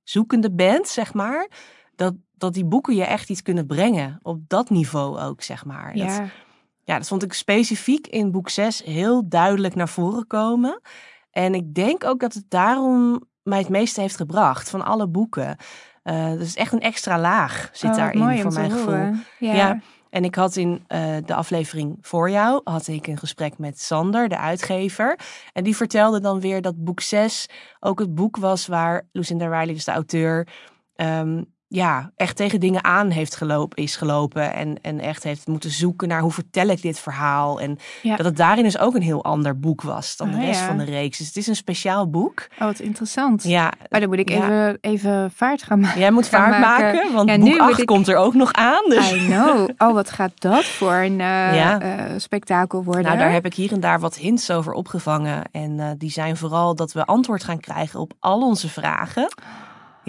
zoekende 0.09 0.51
bent, 0.51 0.87
zeg 0.87 1.13
maar, 1.13 1.47
dat, 1.95 2.13
dat 2.33 2.53
die 2.53 2.65
boeken 2.65 2.95
je 2.95 3.03
echt 3.03 3.29
iets 3.29 3.41
kunnen 3.41 3.65
brengen. 3.65 4.19
Op 4.21 4.39
dat 4.47 4.69
niveau 4.69 5.19
ook, 5.19 5.41
zeg 5.41 5.65
maar. 5.65 5.93
Dat, 5.93 6.15
ja. 6.15 6.25
ja, 6.83 6.97
dat 6.97 7.07
vond 7.07 7.23
ik 7.23 7.33
specifiek 7.33 8.07
in 8.07 8.31
boek 8.31 8.49
6 8.49 8.83
heel 8.83 9.29
duidelijk 9.29 9.75
naar 9.75 9.89
voren 9.89 10.27
komen. 10.27 10.81
En 11.31 11.53
ik 11.53 11.73
denk 11.73 12.03
ook 12.03 12.19
dat 12.19 12.33
het 12.33 12.45
daarom 12.49 13.23
mij 13.43 13.59
het 13.59 13.69
meeste 13.69 14.01
heeft 14.01 14.15
gebracht 14.15 14.69
van 14.69 14.85
alle 14.85 15.07
boeken. 15.07 15.57
Eh 16.03 16.31
dus 16.31 16.55
echt 16.55 16.73
een 16.73 16.79
extra 16.79 17.19
laag 17.19 17.69
zit 17.71 17.89
Oh, 17.89 17.95
daarin 17.95 18.41
voor 18.41 18.53
mijn 18.53 18.71
gevoel. 18.71 19.13
Ja. 19.39 19.53
Ja. 19.53 19.79
En 20.17 20.23
ik 20.23 20.35
had 20.35 20.55
in 20.55 20.83
eh, 20.87 21.15
de 21.25 21.33
aflevering 21.33 21.97
voor 22.01 22.29
jou 22.29 22.61
had 22.63 22.87
ik 22.87 23.07
een 23.07 23.17
gesprek 23.17 23.57
met 23.57 23.81
Sander, 23.81 24.29
de 24.29 24.37
uitgever. 24.37 25.19
En 25.53 25.63
die 25.63 25.75
vertelde 25.75 26.19
dan 26.19 26.39
weer 26.39 26.61
dat 26.61 26.83
boek 26.83 26.99
6 26.99 27.49
ook 27.79 27.99
het 27.99 28.15
boek 28.15 28.37
was 28.37 28.67
waar 28.67 29.07
Lucinda 29.11 29.45
Riley, 29.45 29.73
dus 29.73 29.85
de 29.85 29.91
auteur, 29.91 30.47
ehm, 30.95 31.43
ja, 31.69 32.11
echt 32.15 32.35
tegen 32.35 32.59
dingen 32.59 32.83
aan 32.83 33.09
heeft 33.09 33.35
gelopen, 33.35 33.83
is 33.83 33.95
gelopen. 33.95 34.53
En, 34.53 34.81
en 34.81 34.99
echt 34.99 35.23
heeft 35.23 35.47
moeten 35.47 35.69
zoeken 35.69 36.07
naar 36.07 36.21
hoe 36.21 36.31
vertel 36.31 36.67
ik 36.67 36.81
dit 36.81 36.99
verhaal. 36.99 37.59
En 37.61 37.77
Ja. 38.01 38.15
dat 38.15 38.25
het 38.25 38.37
daarin 38.37 38.63
dus 38.63 38.77
ook 38.79 38.95
een 38.95 39.01
heel 39.01 39.23
ander 39.23 39.59
boek 39.59 39.81
was 39.81 40.15
dan 40.17 40.31
de 40.31 40.37
Ah, 40.37 40.43
rest 40.43 40.59
ja. 40.59 40.65
van 40.65 40.77
de 40.77 40.83
reeks. 40.83 41.17
Dus 41.17 41.27
het 41.27 41.35
is 41.37 41.47
een 41.47 41.55
speciaal 41.55 42.09
boek. 42.09 42.47
Oh, 42.53 42.59
wat 42.65 42.79
interessant. 42.79 43.43
Ja, 43.43 43.71
Maar 43.89 43.99
dan 43.99 44.09
moet 44.09 44.19
ik 44.19 44.29
Ja. 44.29 44.35
even, 44.35 44.77
even 44.81 45.31
vaart 45.31 45.63
gaan 45.63 45.79
maken. 45.79 45.99
jij 45.99 46.11
moet 46.11 46.27
vaart 46.27 46.59
maken, 46.59 46.85
maken. 46.95 47.13
want 47.13 47.27
boek 47.29 47.37
moet 47.37 47.59
8 47.59 47.79
ik- 47.79 47.85
komt 47.85 48.07
er 48.07 48.15
ook 48.15 48.33
nog 48.33 48.53
aan. 48.53 48.83
Dus. 48.89 49.11
I 49.13 49.25
know. 49.25 49.69
Oh, 49.77 49.93
wat 49.93 50.09
gaat 50.09 50.31
dat 50.41 50.65
voor 50.65 50.93
een 50.93 51.21
eh, 51.21 51.73
eh, 51.73 52.19
spektakel 52.19 52.83
worden? 52.83 53.03
Nou, 53.03 53.17
daar 53.17 53.31
heb 53.31 53.45
ik 53.45 53.53
hier 53.53 53.71
en 53.71 53.79
daar 53.79 53.99
wat 53.99 54.15
hints 54.15 54.51
over 54.51 54.73
opgevangen. 54.73 55.41
En 55.51 55.79
eh, 55.79 55.87
die 55.97 56.11
zijn 56.11 56.37
vooral 56.37 56.75
dat 56.75 56.91
we 56.91 57.05
antwoord 57.05 57.43
gaan 57.43 57.59
krijgen 57.59 57.99
op 57.99 58.13
al 58.19 58.41
onze 58.41 58.69
vragen. 58.69 59.27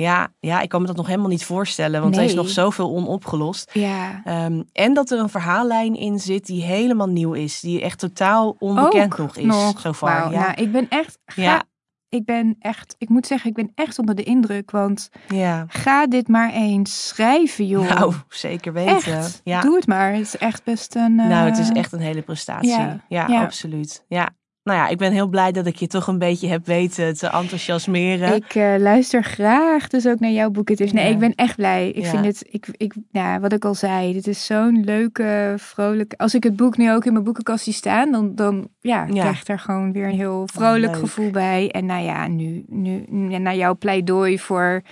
Ja, 0.01 0.29
ja, 0.41 0.61
ik 0.61 0.69
kan 0.69 0.81
me 0.81 0.87
dat 0.87 0.97
nog 0.97 1.07
helemaal 1.07 1.29
niet 1.29 1.45
voorstellen, 1.45 2.03
want 2.03 2.17
er 2.17 2.23
is 2.23 2.35
nog 2.35 2.49
zoveel 2.49 2.91
onopgelost. 2.91 3.71
Ja. 3.73 4.21
Ehm, 4.25 4.63
en 4.73 4.95
dat 4.95 5.11
er 5.11 5.19
een 5.19 5.29
verhaallijn 5.29 5.95
in 5.97 6.19
zit 6.19 6.47
die 6.47 6.63
helemaal 6.63 7.09
nieuw 7.09 7.33
is, 7.33 7.61
die 7.61 7.83
echt 7.83 7.99
totaal 7.99 8.57
onbekend 8.59 9.13
Ook 9.13 9.19
nog 9.19 9.37
is. 9.37 9.45
nog. 9.45 9.81
So 9.81 9.93
far. 9.93 10.33
Ja. 10.33 10.41
Nou, 10.41 10.53
ik 10.63 10.73
ben 10.73 10.89
echt... 10.89 11.19
Ga, 11.27 11.43
Ja. 11.43 11.63
Ik 12.11 12.25
ben 12.25 12.57
echt... 12.59 12.95
Ik 12.99 13.09
moet 13.09 13.27
zeggen, 13.27 13.51
ik 13.51 13.57
ben 13.57 13.73
echt 13.75 13.99
onder 13.99 14.15
de 14.15 14.23
indruk. 14.23 14.71
Want 14.71 15.11
ja. 15.29 15.65
ga 15.69 16.07
dit 16.07 16.29
maar 16.29 16.53
eens 16.53 17.07
schrijven, 17.09 17.67
joh. 17.67 17.89
Nou, 17.89 18.15
zeker 18.29 18.73
weten. 18.73 19.17
echt. 19.17 19.41
Ja. 19.45 19.61
Doe 19.61 19.77
het 19.77 19.87
maar. 19.87 20.13
Het 20.13 20.21
is 20.21 20.37
echt 20.37 20.65
best 20.65 20.95
een... 20.95 21.21
eh, 21.21 21.27
Nou, 21.27 21.49
het 21.49 21.59
is 21.59 21.71
echt 21.71 21.93
een 21.93 22.01
hele 22.01 22.23
prestatie. 22.23 22.69
Ja, 22.69 23.01
ja, 23.09 23.27
ja. 23.29 23.43
absoluut. 23.43 24.05
Ja. 24.09 24.31
Nou 24.69 24.81
ja, 24.81 24.89
ik 24.89 24.99
ben 24.99 25.13
heel 25.13 25.27
blij 25.29 25.53
dat 25.53 25.67
ik 25.67 25.77
je 25.77 25.87
toch 25.87 26.07
een 26.07 26.19
beetje 26.19 26.49
heb 26.49 26.67
weten 26.67 27.15
te 27.17 27.27
enthousiasmeren. 27.27 28.35
Ik 28.35 28.55
eh, 28.55 28.75
luister 28.79 29.25
graag 29.25 29.89
dus 29.89 30.07
ook 30.07 30.21
naar 30.21 30.31
jouw 30.31 30.51
boeken. 30.51 30.77
Dus 30.77 30.93
nee, 30.93 31.05
Ja. 31.05 31.11
ik 31.11 31.19
ben 31.19 31.35
echt 31.35 31.57
blij. 31.57 31.89
Ik 31.91 32.05
Ja. 32.05 32.11
vind 32.11 32.25
het, 32.25 32.45
ik, 32.51 32.67
ik, 32.77 32.95
ja, 33.11 33.41
wat 33.41 33.53
ik 33.53 33.65
al 33.65 33.75
zei, 33.75 34.13
dit 34.13 34.27
is 34.27 34.47
zo'n 34.47 34.85
leuke, 34.85 35.55
vrolijke. 35.57 36.17
Als 36.19 36.35
ik 36.35 36.43
het 36.43 36.57
boek 36.57 36.77
nu 36.77 36.93
ook 36.93 37.05
in 37.05 37.13
mijn 37.13 37.25
boekenkast 37.25 37.65
zie 37.65 37.73
staan, 37.73 38.13
dan, 38.13 38.35
dan 38.35 38.69
ja, 38.81 39.05
Ja. 39.07 39.21
krijg 39.21 39.41
ik 39.41 39.49
er 39.49 39.59
gewoon 39.59 39.93
weer 39.93 40.05
een 40.09 40.15
heel 40.15 40.49
vrolijk 40.53 40.93
leuk. 40.93 40.97
gevoel 41.01 41.31
bij. 41.31 41.71
En 41.71 41.87
nou 41.87 42.05
ja, 42.05 42.27
nu, 42.29 42.65
nu, 42.69 43.05
nu 43.09 43.39
naar 43.39 43.57
jouw 43.57 43.75
pleidooi 43.77 44.39
voor 44.39 44.83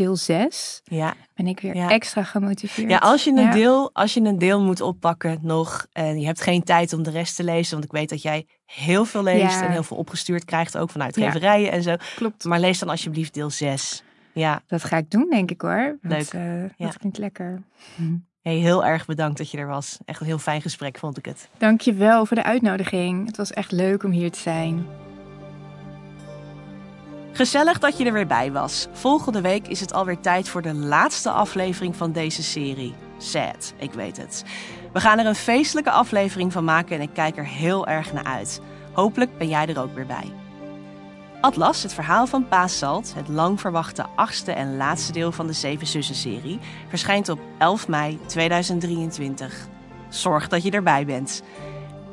deel 0.00 0.16
6 0.16 0.80
Ja. 0.84 1.14
ben 1.34 1.46
ik 1.46 1.60
weer 1.60 1.74
Ja. 1.76 1.88
extra 1.90 2.22
gemotiveerd. 2.22 2.90
Ja, 2.90 2.96
als 2.98 3.24
je, 3.24 3.30
een 3.30 3.36
Ja. 3.42 3.50
deel, 3.52 3.90
als 3.92 4.14
je 4.14 4.20
een 4.20 4.38
deel 4.38 4.60
moet 4.62 4.80
oppakken 4.80 5.38
nog 5.42 5.86
en 5.92 6.20
je 6.20 6.26
hebt 6.26 6.40
geen 6.40 6.62
tijd 6.62 6.92
om 6.92 7.02
de 7.02 7.10
rest 7.10 7.36
te 7.36 7.44
lezen, 7.44 7.72
want 7.72 7.84
ik 7.84 7.92
weet 7.92 8.08
dat 8.08 8.22
jij 8.22 8.46
heel 8.64 9.04
veel 9.04 9.22
leest 9.22 9.54
Ja. 9.60 9.64
en 9.64 9.70
heel 9.70 9.82
veel 9.82 9.96
opgestuurd 9.96 10.44
krijgt, 10.44 10.76
ook 10.78 10.90
vanuit 10.90 11.16
geverijen 11.16 11.72
en 11.72 11.82
zo. 11.82 11.94
Klopt. 12.16 12.44
Maar 12.44 12.60
lees 12.60 12.78
dan 12.78 12.88
alsjeblieft 12.88 13.34
deel 13.34 13.50
6. 13.50 14.02
Ja, 14.32 14.62
Dat 14.66 14.84
ga 14.84 14.96
ik 14.96 15.10
doen, 15.10 15.26
denk 15.30 15.50
ik 15.50 15.60
hoor. 15.60 15.98
Leuk. 16.02 16.18
Dat, 16.18 16.30
eh, 16.40 16.62
Ja. 16.62 16.70
dat 16.76 16.98
klinkt 16.98 17.18
lekker. 17.18 17.62
hey, 18.42 18.54
heel 18.56 18.84
erg 18.84 19.06
bedankt 19.06 19.38
dat 19.38 19.50
je 19.50 19.58
er 19.58 19.66
was. 19.66 19.98
Echt 20.04 20.20
een 20.20 20.26
heel 20.26 20.38
fijn 20.38 20.62
gesprek 20.62 20.98
vond 20.98 21.18
ik 21.18 21.24
het. 21.24 21.48
Dank 21.58 21.80
je 21.80 21.92
wel 21.92 22.26
voor 22.26 22.36
de 22.36 22.42
uitnodiging. 22.42 23.26
Het 23.26 23.36
was 23.36 23.50
echt 23.52 23.72
leuk 23.72 24.02
om 24.02 24.10
hier 24.10 24.30
te 24.30 24.38
zijn. 24.38 24.86
Gezellig 27.32 27.78
dat 27.78 27.98
je 27.98 28.04
er 28.04 28.12
weer 28.12 28.26
bij 28.26 28.52
was. 28.52 28.86
Volgende 28.92 29.40
week 29.40 29.68
is 29.68 29.80
het 29.80 29.92
alweer 29.92 30.20
tijd 30.20 30.48
voor 30.48 30.62
de 30.62 30.74
laatste 30.74 31.30
aflevering 31.30 31.96
van 31.96 32.12
deze 32.12 32.42
serie. 32.42 32.94
Sad, 33.18 33.74
ik 33.76 33.92
weet 33.92 34.16
het. 34.16 34.44
We 34.92 35.00
gaan 35.00 35.18
er 35.18 35.26
een 35.26 35.34
feestelijke 35.34 35.90
aflevering 35.90 36.52
van 36.52 36.64
maken 36.64 36.96
en 36.96 37.02
ik 37.02 37.10
kijk 37.12 37.36
er 37.36 37.46
heel 37.46 37.86
erg 37.86 38.12
naar 38.12 38.24
uit. 38.24 38.60
Hopelijk 38.92 39.38
ben 39.38 39.48
jij 39.48 39.66
er 39.66 39.80
ook 39.80 39.94
weer 39.94 40.06
bij. 40.06 40.32
Atlas, 41.40 41.82
het 41.82 41.92
verhaal 41.92 42.26
van 42.26 42.48
Paas 42.48 42.78
Salt, 42.78 43.14
het 43.14 43.28
lang 43.28 43.60
verwachte 43.60 44.06
achtste 44.16 44.52
en 44.52 44.76
laatste 44.76 45.12
deel 45.12 45.32
van 45.32 45.46
de 45.46 45.52
Zeven 45.52 45.86
Zussen-serie, 45.86 46.58
verschijnt 46.88 47.28
op 47.28 47.38
11 47.58 47.88
mei 47.88 48.18
2023. 48.26 49.68
Zorg 50.08 50.48
dat 50.48 50.62
je 50.62 50.70
erbij 50.70 51.06
bent. 51.06 51.42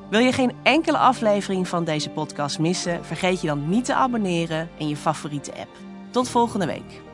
Wil 0.10 0.20
je 0.20 0.32
geen 0.32 0.52
enkele 0.64 0.98
aflevering 0.98 1.68
van 1.68 1.84
deze 1.84 2.10
podcast 2.10 2.60
missen? 2.60 3.06
Vergeet 3.06 3.42
je 3.42 3.48
dan 3.48 3.70
niet 3.70 3.86
te 3.86 3.94
abonneren 3.94 4.70
in 4.78 4.88
je 4.88 4.98
favoriete 4.98 5.52
app. 5.52 5.78
Tot 6.12 6.30
volgende 6.30 6.66
week. 6.66 7.07